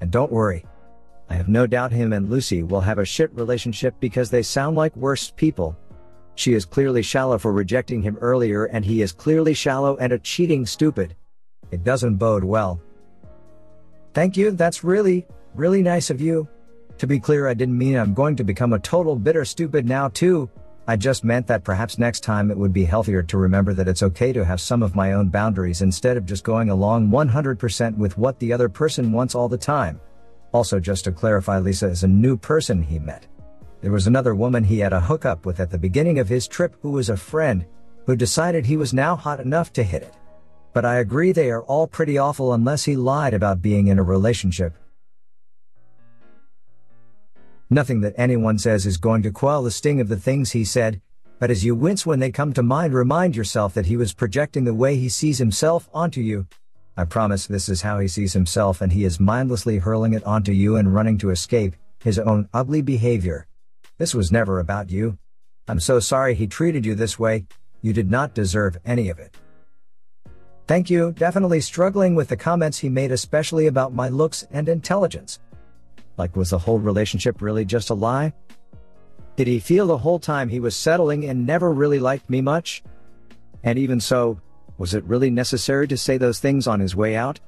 And 0.01 0.09
don't 0.09 0.31
worry. 0.31 0.65
I 1.29 1.35
have 1.35 1.47
no 1.47 1.67
doubt 1.67 1.91
him 1.91 2.11
and 2.11 2.27
Lucy 2.27 2.63
will 2.63 2.81
have 2.81 2.97
a 2.97 3.05
shit 3.05 3.31
relationship 3.35 3.93
because 3.99 4.31
they 4.31 4.41
sound 4.41 4.75
like 4.75 4.95
worst 4.95 5.35
people. 5.35 5.77
She 6.33 6.53
is 6.53 6.65
clearly 6.65 7.03
shallow 7.03 7.37
for 7.37 7.53
rejecting 7.53 8.01
him 8.01 8.17
earlier 8.19 8.65
and 8.65 8.83
he 8.83 9.03
is 9.03 9.11
clearly 9.11 9.53
shallow 9.53 9.95
and 9.97 10.11
a 10.11 10.17
cheating 10.17 10.65
stupid. 10.65 11.15
It 11.69 11.83
doesn't 11.83 12.15
bode 12.15 12.43
well. 12.43 12.81
Thank 14.15 14.35
you, 14.35 14.51
that's 14.51 14.83
really, 14.83 15.27
really 15.53 15.83
nice 15.83 16.09
of 16.09 16.19
you. 16.19 16.47
To 16.99 17.07
be 17.07 17.19
clear, 17.19 17.47
I 17.47 17.53
didn't 17.53 17.77
mean 17.77 17.97
I'm 17.97 18.13
going 18.13 18.35
to 18.37 18.43
become 18.43 18.73
a 18.73 18.79
total 18.79 19.15
bitter 19.15 19.43
stupid 19.45 19.85
now 19.85 20.07
too. 20.07 20.49
I 20.87 20.95
just 20.95 21.23
meant 21.23 21.47
that 21.47 21.63
perhaps 21.63 21.97
next 21.97 22.21
time 22.21 22.51
it 22.51 22.57
would 22.57 22.71
be 22.71 22.85
healthier 22.85 23.23
to 23.23 23.37
remember 23.37 23.73
that 23.73 23.87
it's 23.87 24.03
okay 24.03 24.31
to 24.33 24.45
have 24.45 24.61
some 24.61 24.83
of 24.83 24.95
my 24.95 25.13
own 25.13 25.29
boundaries 25.29 25.81
instead 25.81 26.15
of 26.15 26.25
just 26.25 26.43
going 26.43 26.69
along 26.69 27.09
100% 27.09 27.97
with 27.97 28.17
what 28.17 28.39
the 28.39 28.53
other 28.53 28.69
person 28.69 29.11
wants 29.11 29.35
all 29.35 29.49
the 29.49 29.57
time. 29.57 29.99
Also, 30.51 30.79
just 30.79 31.03
to 31.05 31.11
clarify, 31.11 31.59
Lisa 31.59 31.87
is 31.87 32.03
a 32.03 32.07
new 32.07 32.37
person 32.37 32.81
he 32.81 32.99
met. 32.99 33.27
There 33.81 33.91
was 33.91 34.07
another 34.07 34.35
woman 34.35 34.63
he 34.63 34.79
had 34.79 34.93
a 34.93 35.01
hookup 35.01 35.45
with 35.45 35.59
at 35.59 35.71
the 35.71 35.77
beginning 35.77 36.19
of 36.19 36.29
his 36.29 36.47
trip 36.47 36.75
who 36.81 36.91
was 36.91 37.09
a 37.09 37.17
friend, 37.17 37.65
who 38.05 38.15
decided 38.15 38.65
he 38.65 38.77
was 38.77 38.93
now 38.93 39.15
hot 39.15 39.39
enough 39.39 39.73
to 39.73 39.83
hit 39.83 40.03
it 40.03 40.13
but 40.75 40.83
I 40.83 40.97
agree 40.97 41.31
they 41.31 41.51
are 41.51 41.63
all 41.63 41.87
pretty 41.87 42.17
awful 42.17 42.51
unless 42.53 42.83
he 42.83 42.97
lied 42.97 43.33
about 43.33 43.61
being 43.61 43.87
in 43.87 43.97
a 43.97 44.03
relationship. 44.03 44.73
Nothing 47.69 48.01
that 48.01 48.13
anyone 48.17 48.59
says 48.59 48.85
is 48.85 48.97
going 48.97 49.23
to 49.23 49.31
quell 49.31 49.63
the 49.63 49.71
sting 49.71 49.99
of 49.99 50.07
the 50.07 50.19
things 50.19 50.51
he 50.51 50.63
said, 50.63 51.01
but 51.39 51.51
as 51.51 51.65
you 51.65 51.75
wince 51.75 52.05
when 52.05 52.19
they 52.19 52.31
come 52.31 52.53
to 52.53 52.63
mind, 52.63 52.93
remind 52.93 53.35
yourself 53.35 53.73
that 53.73 53.87
he 53.87 53.97
was 53.97 54.13
projecting 54.13 54.63
the 54.63 54.73
way 54.73 54.95
he 54.95 55.09
sees 55.09 55.37
himself 55.37 55.89
onto 55.93 56.21
you. 56.21 56.47
I 56.95 57.03
promise 57.03 57.45
this 57.45 57.67
is 57.67 57.81
how 57.81 57.99
he 57.99 58.07
sees 58.07 58.33
himself, 58.33 58.81
and 58.81 58.91
he 58.91 59.03
is 59.03 59.19
mindlessly 59.19 59.79
hurling 59.79 60.13
it 60.13 60.23
onto 60.23 60.53
you 60.53 60.77
and 60.77 60.93
running 60.93 61.17
to 61.19 61.31
escape 61.31 61.75
his 62.01 62.19
own 62.19 62.47
ugly 62.53 62.81
behavior. 62.81 63.47
This 63.97 64.15
was 64.15 64.31
never 64.31 64.59
about 64.59 64.89
you. 64.89 65.17
I'm 65.67 65.79
so 65.79 65.99
sorry 65.99 66.35
he 66.35 66.47
treated 66.47 66.85
you 66.85 66.95
this 66.95 67.19
way, 67.19 67.47
you 67.81 67.91
did 67.91 68.09
not 68.09 68.33
deserve 68.33 68.77
any 68.85 69.09
of 69.09 69.19
it. 69.19 69.35
Thank 70.67 70.89
you, 70.89 71.11
definitely 71.11 71.61
struggling 71.61 72.15
with 72.15 72.29
the 72.29 72.37
comments 72.37 72.79
he 72.79 72.89
made, 72.89 73.11
especially 73.11 73.67
about 73.67 73.93
my 73.93 74.07
looks 74.07 74.47
and 74.51 74.69
intelligence. 74.69 75.39
Like, 76.17 76.35
was 76.35 76.49
the 76.49 76.59
whole 76.59 76.79
relationship 76.79 77.41
really 77.41 77.65
just 77.65 77.89
a 77.89 77.93
lie? 77.93 78.33
Did 79.35 79.47
he 79.47 79.59
feel 79.59 79.87
the 79.87 79.97
whole 79.97 80.19
time 80.19 80.49
he 80.49 80.59
was 80.59 80.75
settling 80.75 81.25
and 81.25 81.45
never 81.45 81.71
really 81.71 81.99
liked 81.99 82.29
me 82.29 82.41
much? 82.41 82.83
And 83.63 83.77
even 83.77 83.99
so, 83.99 84.39
was 84.77 84.93
it 84.93 85.03
really 85.03 85.29
necessary 85.29 85.87
to 85.87 85.97
say 85.97 86.17
those 86.17 86.39
things 86.39 86.67
on 86.67 86.79
his 86.79 86.95
way 86.95 87.15
out? 87.15 87.39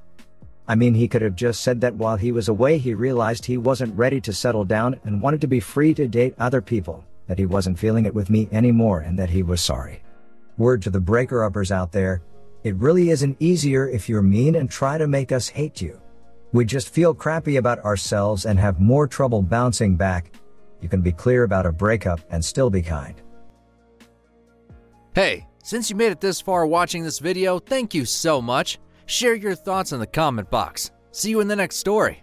I 0.66 0.74
mean, 0.74 0.94
he 0.94 1.08
could 1.08 1.22
have 1.22 1.34
just 1.34 1.62
said 1.62 1.80
that 1.80 1.94
while 1.94 2.16
he 2.16 2.30
was 2.30 2.48
away, 2.48 2.76
he 2.76 2.92
realized 2.92 3.46
he 3.46 3.56
wasn't 3.56 3.96
ready 3.96 4.20
to 4.20 4.32
settle 4.32 4.64
down 4.64 5.00
and 5.04 5.22
wanted 5.22 5.40
to 5.40 5.46
be 5.46 5.60
free 5.60 5.94
to 5.94 6.06
date 6.06 6.34
other 6.38 6.60
people, 6.60 7.04
that 7.26 7.38
he 7.38 7.46
wasn't 7.46 7.78
feeling 7.78 8.04
it 8.04 8.14
with 8.14 8.28
me 8.28 8.48
anymore, 8.52 9.00
and 9.00 9.18
that 9.18 9.30
he 9.30 9.42
was 9.42 9.62
sorry. 9.62 10.02
Word 10.58 10.82
to 10.82 10.90
the 10.90 11.00
breaker 11.00 11.42
uppers 11.42 11.72
out 11.72 11.92
there 11.92 12.20
it 12.64 12.74
really 12.74 13.10
isn't 13.10 13.36
easier 13.38 13.88
if 13.88 14.08
you're 14.08 14.20
mean 14.20 14.56
and 14.56 14.68
try 14.68 14.98
to 14.98 15.06
make 15.06 15.30
us 15.30 15.48
hate 15.48 15.80
you. 15.80 16.00
We 16.52 16.64
just 16.64 16.88
feel 16.88 17.14
crappy 17.14 17.56
about 17.56 17.84
ourselves 17.84 18.46
and 18.46 18.58
have 18.58 18.80
more 18.80 19.06
trouble 19.06 19.42
bouncing 19.42 19.96
back. 19.96 20.32
You 20.80 20.88
can 20.88 21.02
be 21.02 21.12
clear 21.12 21.44
about 21.44 21.66
a 21.66 21.72
breakup 21.72 22.20
and 22.30 22.44
still 22.44 22.70
be 22.70 22.82
kind. 22.82 23.20
Hey, 25.14 25.46
since 25.62 25.90
you 25.90 25.96
made 25.96 26.12
it 26.12 26.20
this 26.20 26.40
far 26.40 26.66
watching 26.66 27.02
this 27.02 27.18
video, 27.18 27.58
thank 27.58 27.92
you 27.92 28.04
so 28.04 28.40
much. 28.40 28.78
Share 29.06 29.34
your 29.34 29.54
thoughts 29.54 29.92
in 29.92 30.00
the 30.00 30.06
comment 30.06 30.50
box. 30.50 30.90
See 31.10 31.30
you 31.30 31.40
in 31.40 31.48
the 31.48 31.56
next 31.56 31.76
story. 31.76 32.22